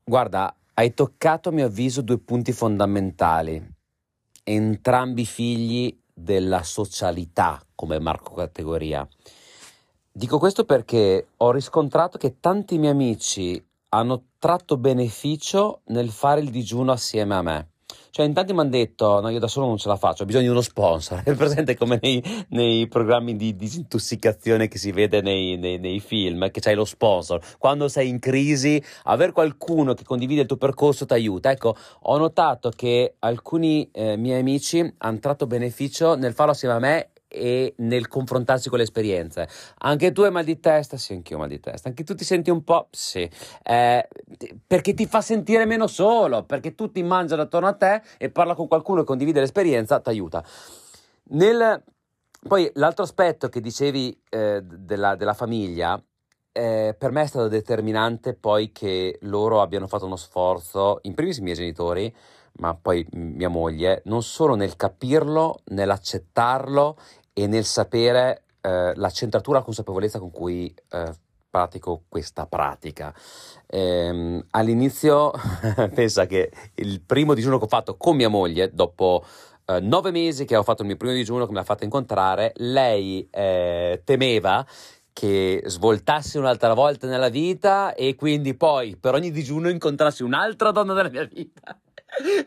Guarda, 0.04 0.56
hai 0.74 0.94
toccato 0.94 1.50
a 1.50 1.52
mio 1.52 1.68
avviso 1.68 2.02
due 2.02 2.20
punti 2.20 2.52
fondamentali. 2.52 3.66
Entrambi 4.44 5.26
figli 5.26 5.98
della 6.14 6.64
socialità 6.64 7.66
come 7.74 8.00
marco 8.00 8.34
categoria. 8.34 9.08
Dico 10.12 10.38
questo 10.38 10.66
perché 10.66 11.28
ho 11.38 11.52
riscontrato 11.52 12.18
che 12.18 12.40
tanti 12.40 12.78
miei 12.78 12.92
amici 12.92 13.64
hanno 13.94 14.24
tratto 14.40 14.78
beneficio 14.78 15.82
nel 15.88 16.10
fare 16.10 16.42
il 16.42 16.50
digiuno 16.50 16.92
assieme 16.92 17.36
a 17.36 17.42
me. 17.42 17.68
Cioè, 18.10 18.26
in 18.26 18.34
tanti 18.34 18.54
mi 18.54 18.60
hanno 18.60 18.70
detto: 18.70 19.22
No, 19.22 19.30
io 19.30 19.40
da 19.40 19.48
solo 19.48 19.68
non 19.68 19.78
ce 19.78 19.88
la 19.88 19.96
faccio, 19.96 20.24
ho 20.24 20.26
bisogno 20.26 20.46
di 20.46 20.52
uno 20.52 20.62
sponsor. 20.62 21.22
È 21.26 21.34
presente 21.34 21.76
come 21.76 22.00
nei, 22.02 22.24
nei 22.50 22.88
programmi 22.88 23.36
di 23.36 23.56
disintossicazione 23.56 24.68
che 24.68 24.78
si 24.78 24.92
vede 24.92 25.22
nei, 25.22 25.58
nei, 25.58 25.80
nei 25.80 26.00
film, 26.00 26.50
che 26.52 26.60
c'hai 26.60 26.76
lo 26.76 26.86
sponsor. 26.86 27.40
Quando 27.58 27.88
sei 27.88 28.10
in 28.10 28.20
crisi, 28.20 28.84
aver 29.04 29.32
qualcuno 29.32 29.94
che 29.94 30.04
condivide 30.04 30.42
il 30.42 30.48
tuo 30.48 30.58
percorso 30.58 31.06
ti 31.06 31.14
aiuta. 31.14 31.52
Ecco, 31.52 31.76
ho 32.02 32.18
notato 32.18 32.72
che 32.76 33.16
alcuni 33.20 33.90
eh, 33.92 34.16
miei 34.16 34.40
amici 34.40 34.94
hanno 34.98 35.20
tratto 35.20 35.48
beneficio 35.48 36.16
nel 36.16 36.34
farlo 36.34 36.52
assieme 36.52 36.76
a 36.76 36.80
me 36.80 37.13
e 37.34 37.74
nel 37.78 38.08
confrontarsi 38.08 38.70
con 38.70 38.78
le 38.78 38.84
esperienze. 38.84 39.48
Anche 39.80 40.12
tu 40.12 40.22
hai 40.22 40.32
mal 40.32 40.44
di 40.44 40.60
testa? 40.60 40.98
Sì, 40.98 41.14
anch'io 41.14 41.38
ho 41.38 41.40
mal 41.40 41.50
di 41.50 41.60
testa. 41.60 41.90
Anche 41.90 42.04
tu 42.04 42.14
ti 42.14 42.24
senti 42.24 42.52
un 42.52 42.64
po'? 42.64 42.88
Sì. 42.92 43.28
Eh, 43.64 44.08
perché 44.66 44.94
ti 44.94 45.08
fa 45.08 45.22
sentire 45.22 45.66
meno 45.66 45.88
solo, 45.88 46.44
perché 46.44 46.76
tutti 46.76 47.02
mangiano 47.02 47.42
attorno 47.42 47.68
a 47.68 47.74
te 47.74 48.02
e 48.18 48.30
parla 48.30 48.54
con 48.54 48.68
qualcuno 48.68 49.02
e 49.02 49.04
condivide 49.04 49.40
l'esperienza, 49.40 50.00
ti 50.00 50.10
aiuta. 50.10 50.44
Nel... 51.30 51.84
Poi 52.46 52.70
l'altro 52.74 53.06
aspetto 53.06 53.48
che 53.48 53.62
dicevi 53.62 54.22
eh, 54.30 54.62
della, 54.62 55.16
della, 55.16 55.34
famiglia, 55.34 55.98
eh, 56.52 56.94
per 56.98 57.12
me 57.12 57.22
è 57.22 57.26
stato 57.26 57.48
determinante 57.48 58.34
poi 58.34 58.74
che 58.74 59.18
loro 59.22 59.62
abbiano 59.62 59.88
fatto 59.88 60.06
uno 60.06 60.18
sforzo, 60.18 61.00
in 61.04 61.14
primis 61.14 61.38
i 61.38 61.42
miei 61.42 61.56
genitori, 61.56 62.14
ma 62.58 62.76
poi 62.76 63.06
mia 63.14 63.50
moglie, 63.50 64.02
non 64.06 64.22
solo 64.22 64.56
nel 64.56 64.76
capirlo, 64.76 65.60
nell'accettarlo 65.66 66.98
e 67.34 67.48
nel 67.48 67.66
sapere 67.66 68.44
eh, 68.62 68.94
la 68.96 69.10
centratura, 69.10 69.60
la 69.60 69.66
consapevolezza 69.66 70.20
con 70.20 70.32
cui 70.32 70.74
eh, 70.90 71.12
pratico 71.50 72.04
questa 72.10 72.46
pratica. 72.48 73.14
Ehm, 73.68 74.44
all'inizio, 74.52 75.32
pensa 75.94 76.26
che 76.26 76.52
il 76.76 77.02
primo 77.02 77.34
digiuno 77.34 77.58
che 77.58 77.66
ho 77.66 77.68
fatto 77.68 77.98
con 77.98 78.16
mia 78.16 78.30
moglie, 78.30 78.72
dopo 78.74 79.24
eh, 79.66 79.80
nove 79.80 80.12
mesi 80.12 80.46
che 80.46 80.56
ho 80.56 80.64
fatto 80.64 80.82
il 80.82 80.88
mio 80.88 80.98
primo 80.98 81.14
digiuno, 81.14 81.46
che 81.46 81.52
mi 81.52 81.60
ha 81.60 81.64
fatto 81.64 81.84
incontrare, 81.84 82.54
lei 82.56 83.28
eh, 83.30 84.02
temeva 84.04 84.66
che 85.14 85.62
svoltassi 85.66 86.40
un'altra 86.40 86.74
volta 86.74 87.06
nella 87.06 87.30
vita 87.30 87.94
e 87.94 88.16
quindi 88.16 88.56
poi 88.56 88.98
per 88.98 89.14
ogni 89.14 89.30
digiuno 89.30 89.70
incontrassi 89.70 90.24
un'altra 90.24 90.72
donna 90.72 90.94
della 90.94 91.10
mia 91.10 91.26
vita. 91.26 91.80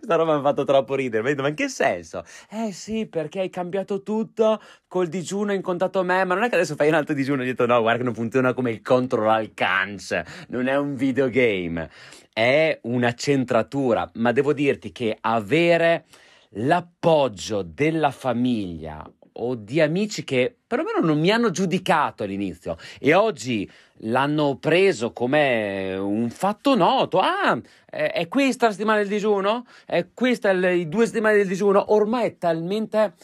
Sta 0.03 0.15
roba 0.15 0.35
mi 0.35 0.39
ha 0.39 0.43
fatto 0.43 0.65
troppo 0.65 0.95
ridere. 0.95 1.35
Ma 1.35 1.49
in 1.49 1.55
che 1.55 1.69
senso? 1.69 2.25
Eh 2.51 2.73
sì, 2.73 3.07
perché 3.07 3.41
hai 3.41 3.51
cambiato 3.51 4.03
tutto 4.03 4.61
col 4.87 5.09
digiuno, 5.09 5.51
hai 5.51 5.57
incontrato 5.57 6.03
me, 6.05 6.25
ma 6.25 6.35
non 6.35 6.45
è 6.45 6.49
che 6.49 6.55
adesso 6.55 6.77
fai 6.77 6.89
un 6.89 6.95
altro 6.95 7.15
digiuno 7.15 7.41
e 7.41 7.45
hai 7.45 7.51
detto 7.51 7.67
no, 7.67 7.81
guarda 7.81 7.99
che 7.99 8.05
non 8.05 8.15
funziona 8.15 8.55
come 8.55 8.71
il 8.71 8.83
control 8.83 9.29
al 9.29 9.53
cans, 9.55 10.21
non 10.49 10.69
è 10.69 10.77
un 10.77 10.95
videogame, 10.95 11.91
è 12.33 12.79
una 12.83 13.13
centratura. 13.15 14.09
Ma 14.15 14.33
devo 14.33 14.53
dirti 14.53 14.93
che 14.93 15.17
avere 15.21 16.05
l'appoggio 16.51 17.63
della 17.63 18.11
famiglia 18.11 19.05
o 19.39 19.55
di 19.55 19.81
amici 19.81 20.25
che 20.25 20.57
perlomeno 20.67 21.01
non 21.01 21.19
mi 21.19 21.31
hanno 21.31 21.51
giudicato 21.51 22.23
all'inizio 22.23 22.77
e 22.99 23.15
oggi 23.15 23.71
l'hanno 24.01 24.57
preso 24.57 25.13
come 25.13 25.95
un 25.97 26.29
fatto 26.31 26.75
noto. 26.75 27.19
Ah, 27.21 27.59
è 27.87 28.29
questa 28.29 28.67
la 28.67 28.73
settimana 28.73 28.99
del 28.99 29.09
digiuno? 29.09 29.67
È 29.85 30.09
questa 30.13 30.53
le 30.53 30.89
due 30.89 31.07
settimane 31.07 31.37
del 31.37 31.47
digiuno? 31.47 31.93
Ormai 31.93 32.27
è 32.27 32.39
talmente, 32.39 33.15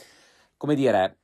come 0.57 0.75
dire, 0.75 1.19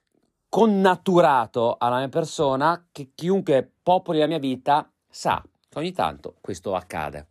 connaturato 0.48 1.76
alla 1.78 1.98
mia 1.98 2.08
persona 2.08 2.86
che 2.90 3.10
chiunque 3.14 3.70
popoli 3.82 4.18
la 4.18 4.26
mia 4.26 4.38
vita 4.38 4.90
sa 5.08 5.42
che 5.68 5.78
ogni 5.78 5.92
tanto 5.92 6.36
questo 6.40 6.74
accade. 6.74 7.26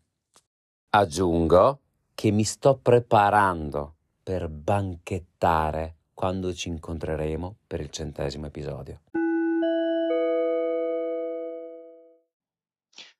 Aggiungo 0.89 1.79
che 2.13 2.31
mi 2.31 2.43
sto 2.43 2.79
preparando 2.81 3.95
per 4.23 4.47
banchettare 4.47 5.96
quando 6.17 6.51
ci 6.51 6.69
incontreremo 6.69 7.57
per 7.67 7.79
il 7.79 7.91
centesimo 7.91 8.47
episodio. 8.47 9.01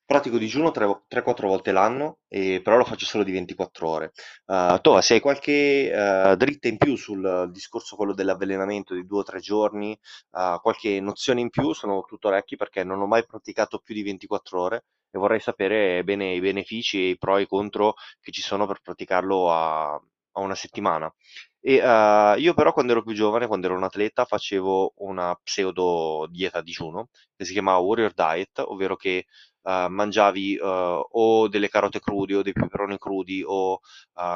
Pratico 0.03 0.39
digiuno 0.39 0.71
3-4 0.71 1.45
volte 1.45 1.71
l'anno, 1.71 2.21
e 2.27 2.59
però 2.63 2.75
lo 2.75 2.85
faccio 2.85 3.05
solo 3.05 3.23
di 3.23 3.31
24 3.33 3.87
ore. 3.87 4.13
Uh, 4.45 4.81
Tova, 4.81 5.01
se 5.01 5.13
hai 5.13 5.19
qualche 5.19 5.91
uh, 5.93 6.35
dritta 6.37 6.69
in 6.69 6.77
più 6.77 6.95
sul 6.95 7.51
discorso 7.51 7.95
quello 7.95 8.15
dell'avvelenamento 8.15 8.95
di 8.95 9.05
2 9.05 9.19
o 9.19 9.23
3 9.23 9.39
giorni, 9.41 9.95
uh, 10.31 10.59
qualche 10.59 10.99
nozione 10.99 11.41
in 11.41 11.51
più, 11.51 11.73
sono 11.73 12.03
tutto 12.03 12.29
orecchi 12.29 12.55
perché 12.55 12.83
non 12.83 12.99
ho 12.99 13.05
mai 13.05 13.23
praticato 13.27 13.77
più 13.77 13.93
di 13.93 14.01
24 14.01 14.59
ore 14.59 14.85
e 15.11 15.19
vorrei 15.19 15.39
sapere 15.39 16.03
bene 16.03 16.33
i 16.33 16.39
benefici 16.39 16.97
e 16.97 17.09
i 17.09 17.17
pro 17.19 17.37
e 17.37 17.43
i 17.43 17.47
contro 17.47 17.93
che 18.19 18.31
ci 18.31 18.41
sono 18.41 18.65
per 18.65 18.79
praticarlo 18.81 19.51
a, 19.51 20.01
a 20.37 20.39
una 20.39 20.55
settimana. 20.55 21.13
E 21.67 21.81
uh, 21.83 22.39
io 22.39 22.53
però 22.53 22.71
quando 22.71 22.93
ero 22.93 23.03
più 23.03 23.13
giovane, 23.13 23.45
quando 23.45 23.65
ero 23.67 23.75
un 23.75 23.83
atleta, 23.83 24.23
facevo 24.23 24.93
una 24.99 25.37
pseudo 25.43 26.25
dieta 26.31 26.61
digiuno 26.61 27.09
che 27.35 27.43
si 27.43 27.51
chiamava 27.51 27.79
Warrior 27.79 28.13
Diet, 28.13 28.59
ovvero 28.65 28.95
che 28.95 29.25
uh, 29.63 29.87
mangiavi 29.89 30.57
uh, 30.61 30.65
o 31.11 31.49
delle 31.49 31.67
carote 31.67 31.99
crudi 31.99 32.35
o 32.35 32.41
dei 32.41 32.53
peperoni 32.53 32.97
crudi 32.97 33.43
o 33.45 33.81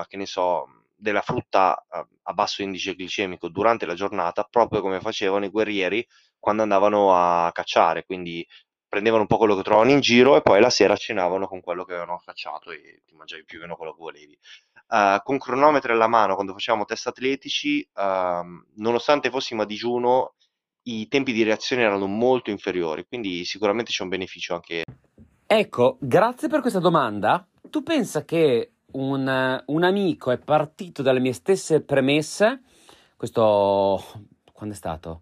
che 0.10 0.18
ne 0.18 0.26
so, 0.26 0.66
della 0.94 1.22
frutta 1.22 1.86
a 1.88 2.34
basso 2.34 2.64
indice 2.64 2.96
glicemico 2.96 3.48
durante 3.48 3.86
la 3.86 3.94
giornata, 3.96 4.44
proprio 4.44 4.82
come 4.82 5.00
facevano 5.00 5.46
i 5.46 5.50
guerrieri 5.50 6.06
quando 6.38 6.64
andavano 6.64 7.16
a 7.16 7.50
cacciare, 7.54 8.04
quindi 8.04 8.46
prendevano 8.92 9.22
un 9.22 9.28
po' 9.28 9.38
quello 9.38 9.56
che 9.56 9.64
trovavano 9.64 9.92
in 9.92 10.02
giro 10.02 10.36
e 10.36 10.42
poi 10.42 10.60
la 10.60 10.70
sera 10.70 10.98
cenavano 10.98 11.48
con 11.48 11.62
quello 11.62 11.86
che 11.86 11.94
avevano 11.94 12.22
cacciato 12.26 12.72
e 12.72 13.04
ti 13.08 13.16
mangiavi 13.16 13.46
più 13.46 13.60
o 13.60 13.62
meno 13.62 13.78
quello 13.78 13.94
che 13.94 14.02
volevi. 14.02 14.38
Uh, 14.90 15.24
con 15.24 15.38
cronometri 15.38 15.94
alla 15.94 16.10
mano, 16.10 16.36
quando 16.36 16.52
facevamo 16.52 16.84
test 16.84 17.08
atletici, 17.08 17.88
uh, 17.94 18.82
nonostante 18.82 19.30
fossimo 19.30 19.62
a 19.62 19.66
digiuno, 19.66 20.34
i 20.84 21.08
tempi 21.08 21.32
di 21.32 21.44
reazione 21.44 21.84
erano 21.84 22.06
molto 22.06 22.50
inferiori, 22.50 23.06
quindi 23.08 23.46
sicuramente 23.46 23.92
c'è 23.92 24.04
un 24.04 24.10
beneficio 24.10 24.56
anche. 24.56 24.84
Ecco, 25.48 25.98
grazie 26.02 26.50
per 26.50 26.60
questa 26.60 26.80
domanda. 26.80 27.48
Tu 27.70 27.84
pensa 27.84 28.26
che 28.26 28.74
un, 28.92 29.64
un 29.68 29.84
amico 29.86 30.32
è 30.32 30.38
partito 30.38 31.02
dalle 31.02 31.22
mie 31.22 31.32
stesse 31.32 31.82
premesse? 31.82 32.64
Questo 33.16 34.04
quando 34.52 34.76
è 34.76 34.78
stato? 34.78 35.22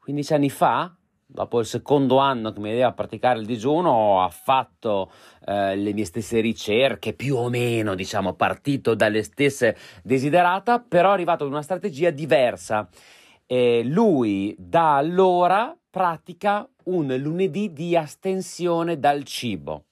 15 0.00 0.34
anni 0.34 0.50
fa? 0.50 0.92
Dopo 1.26 1.58
il 1.60 1.66
secondo 1.66 2.18
anno 2.18 2.52
che 2.52 2.60
mi 2.60 2.70
vedeva 2.70 2.92
praticare 2.92 3.40
il 3.40 3.46
digiuno, 3.46 4.22
ha 4.22 4.28
fatto 4.28 5.10
eh, 5.44 5.76
le 5.76 5.92
mie 5.92 6.04
stesse 6.04 6.40
ricerche, 6.40 7.12
più 7.12 7.36
o 7.36 7.48
meno, 7.48 7.94
diciamo, 7.94 8.34
partito 8.34 8.94
dalle 8.94 9.22
stesse 9.22 9.76
desiderata, 10.02 10.78
però 10.78 11.10
è 11.10 11.12
arrivato 11.12 11.44
ad 11.44 11.50
una 11.50 11.62
strategia 11.62 12.10
diversa. 12.10 12.88
E 13.44 13.82
lui 13.84 14.54
da 14.58 14.96
allora 14.96 15.76
pratica 15.90 16.68
un 16.84 17.14
lunedì 17.18 17.72
di 17.72 17.96
astensione 17.96 18.98
dal 18.98 19.24
cibo. 19.24 19.84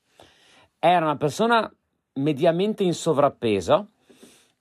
Era 0.79 1.05
una 1.05 1.17
persona 1.17 1.73
mediamente 2.15 2.83
in 2.85 2.95
sovrappeso, 2.95 3.89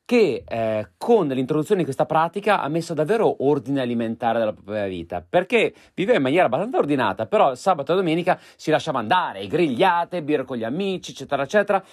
che 0.06 0.44
eh, 0.46 0.92
con 0.98 1.28
l'introduzione 1.28 1.80
di 1.80 1.86
questa 1.86 2.06
pratica 2.06 2.62
ha 2.62 2.68
messo 2.68 2.94
davvero 2.94 3.46
ordine 3.46 3.82
alimentare 3.82 4.40
nella 4.40 4.54
propria 4.54 4.88
vita, 4.88 5.26
perché 5.28 5.74
viveva 5.94 6.18
in 6.18 6.24
maniera 6.24 6.46
abbastanza 6.46 6.78
ordinata, 6.78 7.26
però 7.26 7.56
sabato 7.56 7.94
e 7.94 7.96
domenica 7.96 8.40
si 8.56 8.72
lasciava 8.72 9.00
andare, 9.00 9.48
grigliate, 9.48 10.24
birra 10.24 10.44
con 10.44 10.58
gli 10.58 10.64
amici, 10.64 11.12
eccetera, 11.12 11.44
eccetera, 11.44 11.84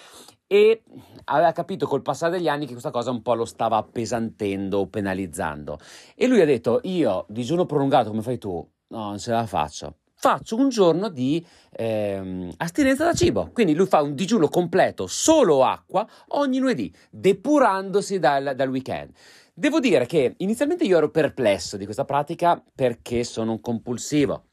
e 0.46 0.82
aveva 1.26 1.52
capito 1.52 1.86
col 1.86 2.02
passare 2.02 2.32
degli 2.32 2.48
anni 2.48 2.66
che 2.66 2.72
questa 2.72 2.90
cosa 2.90 3.10
un 3.10 3.22
po' 3.22 3.34
lo 3.34 3.44
stava 3.44 3.76
appesantendo 3.76 4.88
penalizzando. 4.88 5.78
E 6.16 6.26
lui 6.26 6.40
ha 6.40 6.46
detto, 6.46 6.80
io 6.84 7.26
digiuno 7.28 7.66
prolungato 7.66 8.10
come 8.10 8.22
fai 8.22 8.38
tu, 8.38 8.68
no, 8.88 9.04
non 9.04 9.18
ce 9.18 9.30
la 9.30 9.46
faccio 9.46 9.99
faccio 10.20 10.54
un 10.56 10.68
giorno 10.68 11.08
di 11.08 11.42
ehm, 11.70 12.52
astinenza 12.58 13.06
da 13.06 13.14
cibo. 13.14 13.48
Quindi 13.54 13.74
lui 13.74 13.86
fa 13.86 14.02
un 14.02 14.14
digiuno 14.14 14.48
completo, 14.48 15.06
solo 15.06 15.64
acqua, 15.64 16.06
ogni 16.28 16.58
lunedì, 16.58 16.92
depurandosi 17.08 18.18
dal, 18.18 18.52
dal 18.54 18.68
weekend. 18.68 19.12
Devo 19.54 19.80
dire 19.80 20.04
che 20.04 20.34
inizialmente 20.36 20.84
io 20.84 20.98
ero 20.98 21.10
perplesso 21.10 21.78
di 21.78 21.84
questa 21.84 22.04
pratica 22.04 22.62
perché 22.74 23.24
sono 23.24 23.52
un 23.52 23.60
compulsivo 23.60 24.44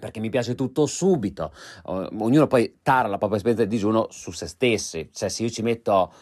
perché 0.00 0.18
mi 0.18 0.30
piace 0.30 0.54
tutto 0.54 0.86
subito. 0.86 1.52
ognuno 1.84 2.46
poi 2.46 2.78
tara 2.82 3.06
la 3.06 3.18
propria 3.18 3.36
esperienza 3.36 3.68
di 3.68 3.76
digiuno 3.76 4.06
su 4.10 4.32
se 4.32 4.46
stessi. 4.46 5.10
Cioè, 5.12 5.28
se 5.28 5.42
io 5.42 5.50
ci 5.50 5.62
metto 5.62 6.12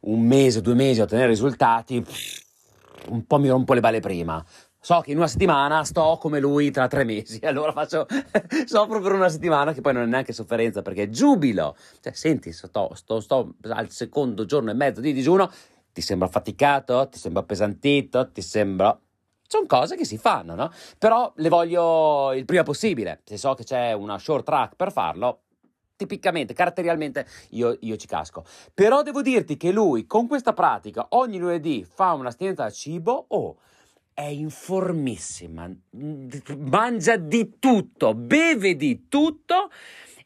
un 0.00 0.22
mese, 0.22 0.62
due 0.62 0.74
mesi 0.74 1.00
a 1.00 1.04
ottenere 1.04 1.28
risultati, 1.28 2.02
un 3.08 3.26
po' 3.26 3.38
mi 3.38 3.48
rompo 3.48 3.74
le 3.74 3.80
balle 3.80 4.00
prima 4.00 4.44
so 4.84 5.00
che 5.00 5.12
in 5.12 5.16
una 5.16 5.28
settimana 5.28 5.84
sto 5.84 6.18
come 6.20 6.40
lui 6.40 6.72
tra 6.72 6.88
tre 6.88 7.04
mesi, 7.04 7.38
allora 7.46 7.70
faccio, 7.70 8.04
soffro 8.66 9.00
per 9.00 9.12
una 9.12 9.28
settimana 9.28 9.72
che 9.72 9.80
poi 9.80 9.92
non 9.92 10.02
è 10.02 10.06
neanche 10.06 10.32
sofferenza 10.32 10.82
perché 10.82 11.08
giubilo. 11.08 11.76
Cioè, 12.00 12.12
senti, 12.12 12.52
sto, 12.52 12.90
sto, 12.94 13.20
sto 13.20 13.54
al 13.68 13.90
secondo 13.90 14.44
giorno 14.44 14.72
e 14.72 14.74
mezzo 14.74 15.00
di 15.00 15.12
digiuno, 15.12 15.50
ti 15.92 16.00
sembra 16.00 16.26
faticato, 16.26 17.08
ti 17.08 17.18
sembra 17.18 17.42
appesantito, 17.42 18.32
ti 18.32 18.42
sembra... 18.42 18.98
Sono 19.46 19.66
cose 19.66 19.96
che 19.96 20.04
si 20.04 20.18
fanno, 20.18 20.54
no? 20.54 20.72
Però 20.98 21.32
le 21.36 21.48
voglio 21.48 22.32
il 22.32 22.46
prima 22.46 22.62
possibile. 22.62 23.20
Se 23.24 23.36
so 23.36 23.54
che 23.54 23.64
c'è 23.64 23.92
una 23.92 24.18
short 24.18 24.46
track 24.46 24.76
per 24.76 24.90
farlo, 24.90 25.42
tipicamente, 25.94 26.54
caratterialmente, 26.54 27.26
io, 27.50 27.76
io, 27.80 27.96
ci 27.96 28.06
casco. 28.06 28.44
Però 28.74 29.02
devo 29.02 29.22
dirti 29.22 29.56
che 29.56 29.70
lui, 29.70 30.06
con 30.06 30.26
questa 30.26 30.54
pratica, 30.54 31.06
ogni 31.10 31.38
lunedì 31.38 31.84
fa 31.88 32.12
un'astinenza 32.14 32.64
da 32.64 32.70
cibo, 32.70 33.26
oh, 33.28 33.58
è 34.14 34.24
informissima, 34.24 35.70
mangia 36.58 37.16
di 37.16 37.58
tutto, 37.58 38.14
beve 38.14 38.76
di 38.76 39.08
tutto 39.08 39.70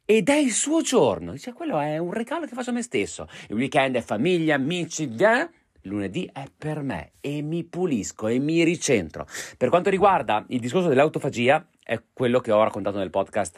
ed 0.05 0.29
è 0.29 0.37
il 0.37 0.53
suo 0.53 0.83
giorno. 0.83 1.33
Dice, 1.33 1.53
quello 1.53 1.79
è 1.79 1.99
un 1.99 2.13
regalo 2.13 2.47
che 2.47 2.55
faccio 2.55 2.71
a 2.71 2.75
me 2.75 2.83
stesso. 2.83 3.29
Il 3.49 3.57
weekend 3.57 3.97
è 3.97 4.01
famiglia, 4.01 4.55
amici, 4.55 5.07
via. 5.07 5.51
Lunedì 5.83 6.29
è 6.33 6.45
per 6.57 6.83
me 6.83 7.13
e 7.21 7.43
mi 7.43 7.63
pulisco 7.63 8.27
e 8.27 8.41
mi 8.41 8.65
ricentro. 8.65 9.27
Per 9.57 9.69
quanto 9.69 9.89
riguarda 9.89 10.45
il 10.49 10.59
discorso 10.59 10.89
dell'autofagia, 10.89 11.65
è 11.83 12.03
quello 12.13 12.41
che 12.41 12.51
ho 12.51 12.63
raccontato 12.63 12.99
nel 12.99 13.11
podcast, 13.11 13.57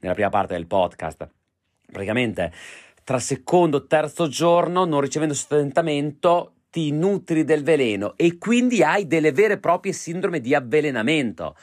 nella 0.00 0.14
prima 0.14 0.28
parte 0.28 0.54
del 0.54 0.66
podcast. 0.66 1.28
Praticamente 1.86 2.52
tra 3.08 3.18
secondo 3.18 3.78
e 3.78 3.86
terzo 3.86 4.28
giorno, 4.28 4.84
non 4.84 5.00
ricevendo 5.00 5.32
sostentamento, 5.32 6.56
ti 6.70 6.90
nutri 6.90 7.44
del 7.44 7.62
veleno 7.62 8.14
e 8.16 8.38
quindi 8.38 8.82
hai 8.82 9.06
delle 9.06 9.32
vere 9.32 9.54
e 9.54 9.58
proprie 9.58 9.92
sindrome 9.92 10.40
di 10.40 10.54
avvelenamento. 10.54 11.56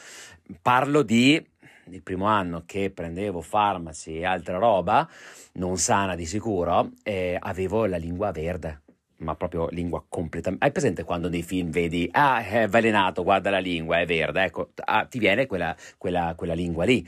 Parlo 0.62 1.02
di 1.02 1.44
il 1.90 2.02
primo 2.02 2.26
anno 2.26 2.64
che 2.66 2.90
prendevo 2.90 3.42
farmaci 3.42 4.18
e 4.18 4.26
altra 4.26 4.58
roba, 4.58 5.08
non 5.54 5.78
sana 5.78 6.16
di 6.16 6.26
sicuro, 6.26 6.92
eh, 7.04 7.38
avevo 7.40 7.86
la 7.86 7.98
lingua 7.98 8.32
verde, 8.32 8.82
ma 9.18 9.36
proprio 9.36 9.68
lingua 9.70 10.04
completamente... 10.08 10.66
Hai 10.66 10.72
presente 10.72 11.04
quando 11.04 11.30
nei 11.30 11.44
film 11.44 11.70
vedi, 11.70 12.10
ah, 12.12 12.44
è 12.44 12.64
avvelenato, 12.64 13.24
guarda 13.24 13.50
la 13.50 13.60
lingua, 13.60 14.00
è 14.00 14.06
verde, 14.06 14.44
ecco, 14.44 14.72
ah, 14.84 15.06
ti 15.06 15.20
viene 15.20 15.46
quella, 15.46 15.76
quella, 15.98 16.34
quella 16.36 16.54
lingua 16.54 16.86
lì. 16.86 17.08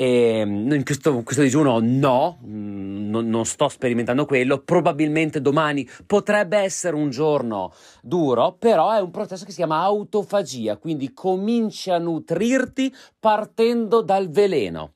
E 0.00 0.46
mm, 0.46 0.72
in 0.72 0.82
questo, 0.82 1.22
questo 1.22 1.42
digiuno 1.42 1.78
no, 1.78 2.38
mm, 2.42 3.10
non, 3.10 3.28
non, 3.28 3.44
sto 3.44 3.68
sperimentando 3.68 4.24
quello, 4.24 4.62
probabilmente 4.62 5.42
domani 5.42 5.86
potrebbe 6.06 6.56
essere 6.56 6.96
un 6.96 7.10
giorno 7.10 7.70
duro, 8.00 8.56
però 8.58 8.92
è 8.92 9.00
un 9.02 9.10
processo 9.10 9.44
che 9.44 9.50
si 9.50 9.58
chiama 9.58 9.82
autofagia, 9.82 10.78
quindi 10.78 11.12
cominci 11.12 11.90
a 11.90 11.98
nutrirti 11.98 12.90
partendo 13.18 14.00
dal 14.00 14.30
veleno. 14.30 14.94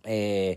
E, 0.00 0.56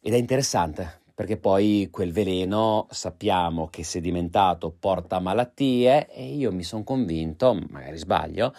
ed 0.00 0.12
è 0.12 0.16
interessante 0.16 1.02
perché 1.14 1.36
poi 1.36 1.88
quel 1.90 2.12
veleno 2.12 2.86
sappiamo 2.90 3.68
che 3.68 3.82
sedimentato 3.82 4.74
porta 4.76 5.18
malattie 5.20 6.08
e 6.08 6.34
io 6.34 6.52
mi 6.52 6.62
sono 6.62 6.84
convinto, 6.84 7.58
magari 7.70 7.96
sbaglio, 7.96 8.52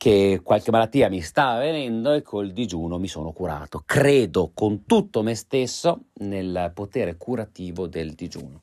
che 0.00 0.40
qualche 0.42 0.70
malattia 0.70 1.10
mi 1.10 1.20
sta 1.20 1.50
avvenendo 1.50 2.14
e 2.14 2.22
col 2.22 2.52
digiuno 2.52 2.98
mi 2.98 3.06
sono 3.06 3.32
curato. 3.32 3.82
Credo 3.84 4.50
con 4.54 4.86
tutto 4.86 5.22
me 5.22 5.34
stesso 5.34 6.04
nel 6.20 6.70
potere 6.72 7.18
curativo 7.18 7.86
del 7.86 8.14
digiuno. 8.14 8.62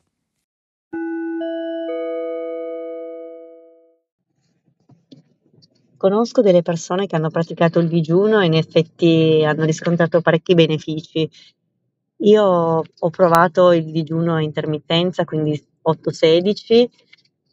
Conosco 5.96 6.42
delle 6.42 6.64
persone 6.64 7.06
che 7.06 7.16
hanno 7.16 7.30
praticato 7.30 7.78
il 7.78 7.88
digiuno 7.88 8.42
e 8.42 8.48
in 8.48 8.56
effetti 8.56 9.44
hanno 9.46 9.66
riscontrato 9.66 10.22
parecchi 10.22 10.56
benefici. 10.56 11.30
Io 12.22 12.44
ho 12.44 13.10
provato 13.12 13.74
il 13.74 13.92
digiuno 13.92 14.34
a 14.34 14.42
intermittenza, 14.42 15.24
quindi 15.24 15.64
8-16 15.84 16.88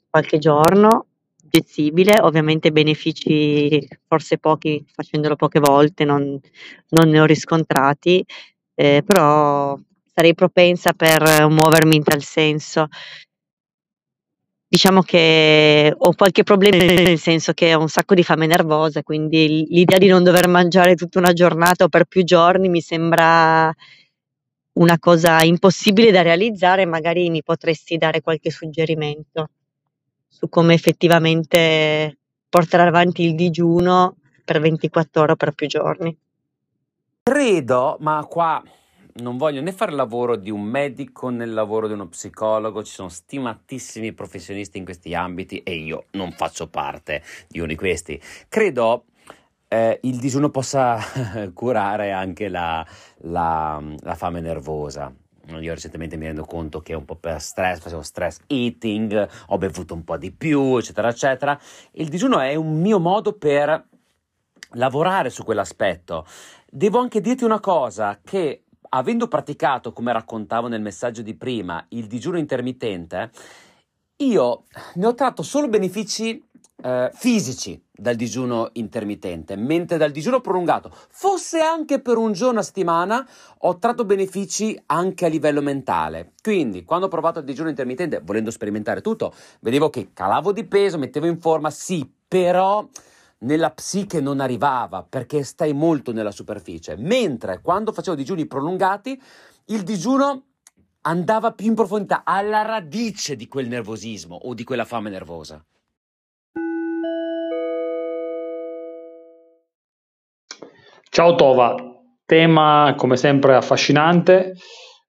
qualche 0.09 0.39
giorno 0.39 1.09
gestibile, 1.55 2.19
ovviamente 2.21 2.73
benefici 2.73 3.87
forse 4.09 4.39
pochi, 4.39 4.85
facendolo 4.93 5.37
poche 5.37 5.61
volte 5.61 6.05
non, 6.05 6.39
non 6.91 7.09
ne 7.09 7.21
ho 7.21 7.25
riscontrati, 7.25 8.25
eh, 8.75 9.03
però 9.05 9.79
sarei 10.13 10.35
propensa 10.35 10.93
per 10.93 11.49
muovermi 11.49 11.97
in 11.97 12.03
tal 12.03 12.23
senso. 12.23 12.89
Diciamo 14.67 15.03
che 15.03 15.95
ho 15.97 16.15
qualche 16.15 16.43
problema 16.43 16.83
nel 16.83 17.19
senso 17.19 17.53
che 17.53 17.75
ho 17.75 17.81
un 17.81 17.89
sacco 17.89 18.15
di 18.15 18.25
fame 18.25 18.47
nervosa, 18.47 19.05
quindi 19.05 19.67
l'idea 19.69 19.99
di 19.99 20.09
non 20.09 20.25
dover 20.25 20.49
mangiare 20.49 20.97
tutta 20.97 21.21
una 21.21 21.33
giornata 21.33 21.85
o 21.85 21.89
per 21.89 22.07
più 22.07 22.25
giorni 22.25 22.69
mi 22.69 22.81
sembra 22.81 23.73
una 24.77 24.99
cosa 24.99 25.43
impossibile 25.45 26.11
da 26.11 26.23
realizzare, 26.23 26.85
magari 26.87 27.31
mi 27.31 27.43
potresti 27.45 27.97
dare 27.97 28.21
qualche 28.21 28.51
suggerimento 28.51 29.51
su 30.35 30.49
come 30.49 30.75
effettivamente 30.75 32.19
portare 32.49 32.89
avanti 32.89 33.23
il 33.23 33.37
digiuno 33.37 34.17
per 34.45 34.61
24 34.61 35.23
ore 35.23 35.33
o 35.33 35.37
per 35.37 35.53
più 35.53 35.69
giorni. 35.69 36.17
Credo, 37.23 37.97
ma 38.01 38.27
qua 38.29 38.61
non 39.15 39.37
voglio 39.37 39.61
né 39.61 39.71
fare 39.71 39.93
il 39.93 39.97
lavoro 39.97 40.35
di 40.35 40.51
un 40.51 40.63
medico 40.63 41.29
né 41.29 41.45
il 41.45 41.55
lavoro 41.55 41.87
di 41.87 41.93
uno 41.93 42.09
psicologo, 42.09 42.83
ci 42.83 42.93
sono 42.93 43.09
stimatissimi 43.09 44.13
professionisti 44.13 44.77
in 44.77 44.85
questi 44.85 45.15
ambiti 45.15 45.63
e 45.63 45.77
io 45.77 46.07
non 46.13 46.33
faccio 46.33 46.69
parte 46.69 47.23
di 47.49 47.59
uno 47.59 47.69
di 47.69 47.77
questi. 47.77 48.21
Credo 48.49 49.05
eh, 49.69 50.01
il 50.03 50.19
digiuno 50.19 50.51
possa 50.51 50.99
curare 51.55 52.11
anche 52.11 52.49
la, 52.49 52.85
la, 53.19 53.81
la 54.01 54.15
fame 54.17 54.41
nervosa. 54.41 55.15
Io 55.49 55.75
recentemente 55.75 56.17
mi 56.17 56.27
rendo 56.27 56.45
conto 56.45 56.81
che 56.81 56.95
un 56.95 57.05
po' 57.05 57.17
per 57.17 57.41
stress 57.41 57.81
facevo 57.81 58.03
stress 58.03 58.39
eating, 58.47 59.29
ho 59.49 59.59
bevuto 59.59 59.95
un 59.95 60.05
po' 60.05 60.17
di 60.17 60.33
più, 60.33 60.77
eccetera, 60.77 61.09
eccetera. 61.09 61.59
Il 61.93 62.09
digiuno 62.09 62.41
è 62.41 62.55
un 62.55 62.81
mio 62.81 62.99
modo 62.99 63.35
per 63.35 63.87
lavorare 64.71 65.31
su 65.31 65.45
quell'aspetto. 65.45 66.27
Devo 66.71 66.99
anche 66.99 67.21
dirti 67.21 67.45
una 67.45 67.61
cosa, 67.61 68.21
che 68.25 68.65
avendo 68.91 69.29
praticato, 69.29 69.93
come 69.93 70.13
raccontavo 70.13 70.69
nel 70.69 70.81
messaggio 70.81 71.23
di 71.23 71.35
prima, 71.35 71.85
il 71.91 72.07
digiuno 72.07 72.39
intermittente, 72.39 73.31
io 74.17 74.65
ne 74.95 75.07
ho 75.07 75.15
tratto 75.15 75.43
solo 75.43 75.69
benefici 75.69 76.43
eh, 76.83 77.11
fisici 77.13 77.84
dal 77.97 78.17
digiuno 78.17 78.71
intermittente, 78.73 79.55
mentre 79.55 79.97
dal 79.97 80.11
digiuno 80.11 80.41
prolungato, 80.41 80.91
fosse 81.11 81.61
anche 81.61 82.01
per 82.01 82.17
un 82.17 82.33
giorno 82.33 82.59
a 82.59 82.63
settimana, 82.63 83.27
ho 83.59 83.79
tratto 83.79 84.05
benefici 84.05 84.81
anche 84.87 85.27
a 85.27 85.29
livello 85.29 85.63
mentale. 85.63 86.33
Quindi, 86.43 86.83
quando 86.83 87.07
ho 87.07 87.09
provato 87.09 87.39
il 87.39 87.45
digiuno 87.45 87.69
intermittente, 87.69 88.21
volendo 88.25 88.51
sperimentare 88.51 89.01
tutto, 89.01 89.33
vedevo 89.61 89.91
che 89.91 90.11
calavo 90.13 90.53
di 90.53 90.65
peso, 90.65 90.99
mettevo 90.99 91.27
in 91.27 91.39
forma, 91.39 91.71
sì, 91.71 92.11
però 92.27 92.87
nella 93.39 93.71
psiche 93.71 94.21
non 94.21 94.41
arrivava 94.41 95.07
perché 95.09 95.45
stai 95.45 95.73
molto 95.73 96.13
nella 96.13 96.33
superficie, 96.33 96.97
mentre 96.97 97.61
quando 97.61 97.93
facevo 97.93 98.17
digiuni 98.17 98.47
prolungati, 98.47 99.21
il 99.67 99.83
digiuno 99.83 100.47
andava 101.03 101.53
più 101.53 101.67
in 101.67 101.75
profondità, 101.75 102.23
alla 102.25 102.63
radice 102.63 103.37
di 103.37 103.47
quel 103.47 103.69
nervosismo 103.69 104.35
o 104.35 104.55
di 104.55 104.65
quella 104.65 104.85
fame 104.85 105.11
nervosa. 105.11 105.65
Ciao 111.15 111.37
Tova, 111.37 111.77
tema 112.27 112.93
come 112.97 113.17
sempre 113.17 113.55
affascinante. 113.55 114.55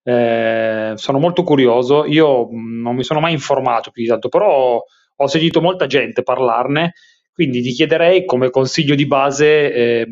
Eh, 0.03 0.93
sono 0.93 1.17
molto 1.17 1.41
curioso. 1.41 2.05
Io 2.05 2.47
mm, 2.47 2.79
non 2.83 2.95
mi 2.95 3.03
sono 3.03 3.19
mai 3.19 3.31
informato 3.31 3.89
più 3.89 4.03
di 4.03 4.09
tanto, 4.09 4.29
però 4.29 4.79
ho 5.15 5.27
sentito 5.27 5.61
molta 5.61 5.87
gente 5.87 6.21
parlarne, 6.21 6.93
quindi 7.33 7.63
ti 7.63 7.71
chiederei 7.71 8.23
come 8.25 8.51
consiglio 8.51 8.93
di 8.93 9.07
base 9.07 9.73
eh, 9.73 10.05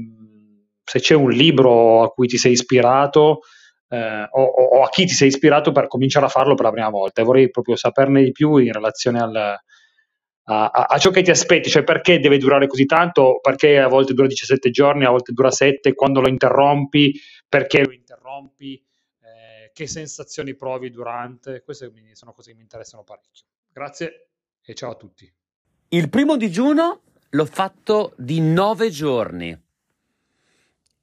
se 0.84 1.00
c'è 1.00 1.14
un 1.14 1.30
libro 1.30 2.02
a 2.02 2.08
cui 2.08 2.26
ti 2.26 2.38
sei 2.38 2.54
ispirato 2.54 3.42
eh, 3.90 4.28
o, 4.32 4.42
o, 4.42 4.82
a 4.82 4.90
chi 4.90 5.06
ti 5.06 5.14
sei 5.14 5.28
ispirato 5.28 5.72
per 5.72 5.86
cominciare 5.86 6.26
a 6.26 6.30
farlo 6.30 6.56
per 6.56 6.66
la 6.66 6.72
prima 6.72 6.90
volta. 6.90 7.22
E 7.22 7.24
vorrei 7.24 7.52
proprio 7.52 7.76
saperne 7.76 8.24
di 8.24 8.32
più 8.32 8.58
in 8.58 8.74
relazione 8.74 9.20
al, 9.20 9.58
a, 10.46 10.70
a, 10.70 10.98
ciò 10.98 11.10
che 11.10 11.22
ti 11.22 11.32
aspetti, 11.32 11.70
cioè 11.70 11.84
perché 11.84 12.20
deve 12.20 12.38
durare 12.38 12.68
così 12.68 12.86
tanto, 12.86 13.40
perché 13.42 13.80
a 13.80 13.88
volte 13.88 14.14
dura 14.14 14.28
17 14.28 14.70
giorni, 14.72 15.06
a 15.06 15.10
volte 15.10 15.32
dura 15.32 15.52
7, 15.52 15.94
quando 15.94 16.20
lo 16.20 16.28
interrompi, 16.28 17.18
perché 17.48 17.86
lo 17.86 17.94
interrompi, 17.94 18.84
eh, 19.22 19.72
che 19.74 19.88
sensazioni 19.88 20.56
provi 20.56 20.90
durante, 20.90 21.62
queste 21.64 21.92
sono 22.14 22.34
cose 22.34 22.52
che 22.52 22.58
mi 22.58 22.64
interessano 22.64 23.04
parecchio. 23.04 23.46
Grazie 23.72 24.28
e 24.62 24.74
ciao 24.74 24.92
a 24.92 24.96
tutti. 24.96 25.32
Il 25.90 26.10
primo 26.10 26.36
digiuno 26.36 27.02
l'ho 27.30 27.46
fatto 27.46 28.14
di 28.18 28.42
9 28.42 28.90
giorni. 28.90 29.62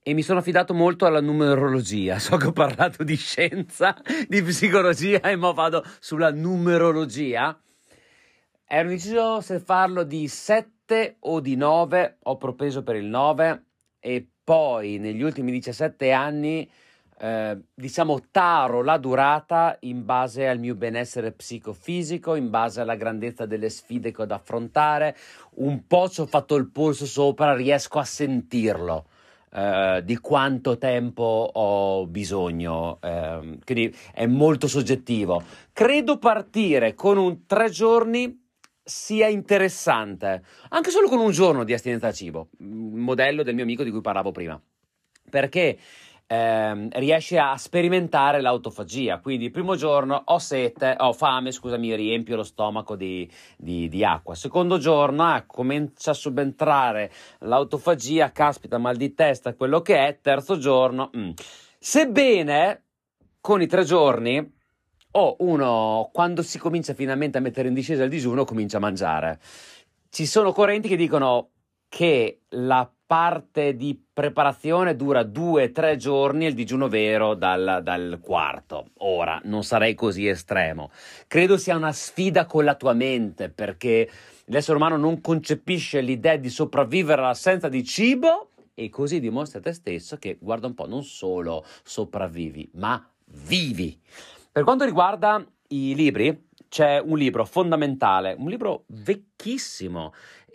E 0.03 0.15
mi 0.15 0.23
sono 0.23 0.39
affidato 0.39 0.75
molto 0.75 1.07
alla 1.07 1.21
numerologia. 1.21 2.19
So 2.21 2.37
che 2.37 2.47
ho 2.47 2.53
parlato 2.53 3.05
di 3.05 3.17
scienza, 3.17 3.97
di 4.27 4.43
psicologia 4.43 5.21
e 5.21 5.37
ma 5.37 5.53
vado 5.53 5.85
sulla 6.01 6.33
numerologia 6.33 7.59
Ero 8.73 8.89
indeciso 8.89 9.41
se 9.41 9.59
farlo 9.59 10.05
di 10.05 10.29
7 10.29 11.17
o 11.19 11.41
di 11.41 11.57
9, 11.57 12.19
ho 12.23 12.37
propeso 12.37 12.85
per 12.85 12.95
il 12.95 13.07
9 13.07 13.65
e 13.99 14.29
poi 14.45 14.99
negli 14.99 15.23
ultimi 15.23 15.51
17 15.51 16.13
anni 16.13 16.71
eh, 17.19 17.59
diciamo 17.75 18.21
taro 18.31 18.85
la 18.85 18.97
durata 18.97 19.77
in 19.81 20.05
base 20.05 20.47
al 20.47 20.61
mio 20.61 20.77
benessere 20.77 21.33
psicofisico, 21.33 22.37
in 22.37 22.49
base 22.49 22.81
alla 22.81 22.95
grandezza 22.95 23.45
delle 23.45 23.71
sfide 23.71 24.13
che 24.13 24.23
ho 24.23 24.25
da 24.25 24.37
affrontare, 24.37 25.17
un 25.57 25.89
po' 25.89 26.09
ci 26.09 26.21
ho 26.21 26.27
fatto 26.27 26.55
il 26.55 26.71
polso 26.71 27.07
sopra, 27.07 27.57
riesco 27.57 27.99
a 27.99 28.05
sentirlo. 28.05 29.07
Uh, 29.53 30.01
di 30.03 30.17
quanto 30.19 30.79
tempo 30.79 31.51
ho 31.53 32.07
bisogno, 32.07 33.01
uh, 33.03 33.59
quindi 33.65 33.93
è 34.15 34.25
molto 34.27 34.69
soggettivo. 34.69 35.43
Credo 35.73 36.19
partire 36.19 36.95
con 36.95 37.19
un 37.19 37.47
tre 37.47 37.69
giorni 37.69 38.40
sia 38.91 39.29
interessante, 39.29 40.43
anche 40.71 40.91
solo 40.91 41.09
con 41.09 41.21
un 41.21 41.31
giorno 41.31 41.63
di 41.63 41.73
astinenza 41.73 42.09
da 42.09 42.13
cibo, 42.13 42.49
modello 42.59 43.45
del 43.45 43.55
mio 43.55 43.63
amico 43.63 43.85
di 43.85 43.91
cui 43.91 44.01
parlavo 44.01 44.33
prima, 44.33 44.61
perché 45.31 45.79
ehm, 46.27 46.89
riesce 46.95 47.39
a 47.39 47.57
sperimentare 47.57 48.41
l'autofagia, 48.41 49.21
quindi 49.21 49.45
il 49.45 49.51
primo 49.53 49.77
giorno 49.77 50.21
ho 50.25 50.39
sete, 50.39 50.97
ho 50.99 51.13
fame, 51.13 51.53
scusami, 51.53 51.95
riempio 51.95 52.35
lo 52.35 52.43
stomaco 52.43 52.97
di, 52.97 53.31
di, 53.57 53.89
di 53.89 54.05
acqua, 54.05 54.35
secondo 54.35 54.79
giorno 54.79 55.37
eh, 55.37 55.45
comincia 55.47 56.11
a 56.11 56.15
subentrare 56.15 57.13
l'autofagia, 57.39 58.33
caspita, 58.33 58.77
mal 58.79 58.97
di 58.97 59.15
testa, 59.15 59.55
quello 59.55 59.83
che 59.83 60.05
è, 60.05 60.19
terzo 60.21 60.59
giorno, 60.59 61.11
mm. 61.17 61.31
sebbene 61.79 62.83
con 63.41 63.63
i 63.63 63.69
tre 63.69 63.85
giorni 63.85 64.59
o 65.13 65.37
uno 65.41 66.11
quando 66.13 66.43
si 66.43 66.59
comincia 66.59 66.95
finalmente 66.95 67.39
a 67.39 67.41
mettere 67.41 67.69
in 67.69 67.75
discesa 67.75 68.05
il 68.05 68.11
digiuno 68.11 68.45
comincia 68.45 68.77
a 68.77 68.81
mangiare. 68.81 69.41
Ci 70.09 70.27
sono 70.27 70.53
correnti 70.53 70.89
che 70.89 70.97
dicono 70.97 71.51
che 71.89 72.43
la 72.51 72.91
parte 73.11 73.75
di 73.75 74.01
preparazione 74.13 74.95
dura 74.95 75.25
due, 75.25 75.73
tre 75.73 75.97
giorni 75.97 76.45
e 76.45 76.49
il 76.51 76.55
digiuno 76.55 76.89
vero 76.89 77.35
dal, 77.35 77.81
dal, 77.83 78.21
quarto. 78.23 78.91
Ora, 78.99 79.41
non 79.45 79.65
sarei 79.65 79.95
così 79.95 80.29
estremo. 80.29 80.93
Credo 81.27 81.57
sia 81.57 81.75
una 81.75 81.91
sfida 81.91 82.47
con 82.47 82.65
la 82.65 82.77
tua 82.77 82.93
mente 82.93 83.49
perché 83.49 84.09
l'essere 84.45 84.77
umano 84.77 84.97
non 84.97 85.21
concepisce 85.21 86.01
l'idea 86.01 86.37
di 86.37 86.49
sopravvivere 86.49 87.21
all'assenza 87.21 87.69
di 87.69 87.83
cibo 87.83 88.51
e 88.75 88.89
così 88.91 89.19
dimostri 89.19 89.59
a 89.59 89.63
te 89.63 89.73
stesso 89.73 90.17
che, 90.17 90.39
guarda 90.41 90.69
un 90.69 90.75
po', 90.75 90.87
non 90.87 91.03
solo 91.03 91.65
sopravvivi, 91.83 92.71
ma 92.75 93.05
vivi. 93.25 94.01
Per 94.53 94.65
quanto 94.65 94.85
riguarda 94.85 95.45
i 95.69 95.95
libri, 95.95 96.49
c'è 96.69 96.99
un 96.99 97.17
libro 97.17 97.45
fondamentale, 97.45 98.35
un 98.37 98.49
libro 98.49 98.83
vecchissimo, 98.89 100.13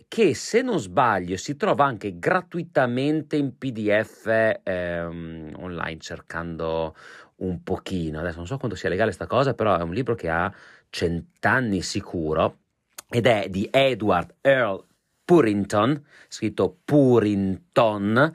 che 0.09 0.35
se 0.35 0.61
non 0.61 0.79
sbaglio 0.79 1.37
si 1.37 1.55
trova 1.55 1.85
anche 1.85 2.19
gratuitamente 2.19 3.37
in 3.37 3.57
PDF 3.57 4.59
ehm, 4.63 5.53
online 5.55 5.99
cercando 6.01 6.93
un 7.37 7.63
pochino. 7.63 8.19
Adesso 8.19 8.35
non 8.35 8.47
so 8.47 8.57
quanto 8.57 8.75
sia 8.75 8.89
legale 8.89 9.13
sta 9.13 9.27
cosa, 9.27 9.53
però 9.53 9.77
è 9.77 9.83
un 9.83 9.93
libro 9.93 10.13
che 10.13 10.29
ha 10.29 10.53
cent'anni 10.89 11.81
sicuro 11.81 12.57
ed 13.09 13.25
è 13.27 13.47
di 13.47 13.65
Edward 13.71 14.35
Earl 14.41 14.83
Purinton, 15.23 16.03
scritto 16.27 16.79
Purinton, 16.83 18.33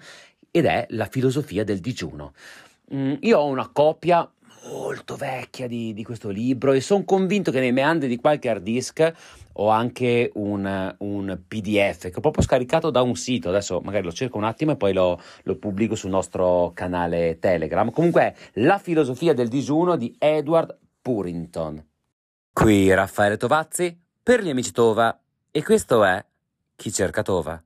ed 0.51 0.65
è 0.65 0.87
la 0.89 1.05
filosofia 1.05 1.65
del 1.65 1.81
digiuno. 1.81 2.33
Mm, 2.95 3.17
io 3.21 3.39
ho 3.39 3.47
una 3.47 3.69
copia 3.69 4.29
molto 4.65 5.17
vecchia 5.17 5.67
di, 5.67 5.95
di 5.95 6.05
questo 6.05 6.29
libro 6.29 6.73
e 6.73 6.81
sono 6.81 7.05
convinto 7.05 7.51
che 7.51 7.61
nei 7.61 7.73
meandri 7.73 8.09
di 8.09 8.17
qualche 8.17 8.49
hard 8.49 8.63
disk 8.63 9.13
ho 9.55 9.69
anche 9.69 10.31
un, 10.35 10.95
un, 10.99 11.41
PDF 11.47 12.09
che 12.09 12.17
ho 12.17 12.21
proprio 12.21 12.43
scaricato 12.43 12.91
da 12.91 13.03
un 13.03 13.17
sito. 13.17 13.49
Adesso 13.49 13.81
magari 13.81 14.05
lo 14.05 14.13
cerco 14.13 14.39
un 14.39 14.45
attimo 14.45 14.73
e 14.73 14.77
poi 14.77 14.93
lo, 14.93 15.21
lo 15.43 15.57
pubblico 15.57 15.95
sul 15.95 16.11
nostro 16.11 16.73
canale 16.75 17.39
Telegram. 17.39 17.91
Comunque 17.91 18.37
La 18.55 18.79
filosofia 18.79 19.35
del 19.35 19.49
digiuno 19.49 19.97
di 19.97 20.15
Edward 20.19 20.77
Purinton. 21.03 21.85
Qui 22.53 22.93
Raffaele 22.93 23.37
Tovazzi 23.37 23.99
per 24.23 24.43
gli 24.43 24.51
amici 24.51 24.73
Tova 24.73 25.19
e 25.51 25.63
questo 25.63 26.05
è 26.05 26.25
Chi 26.77 26.93
cerca 26.93 27.23
Tova. 27.23 27.63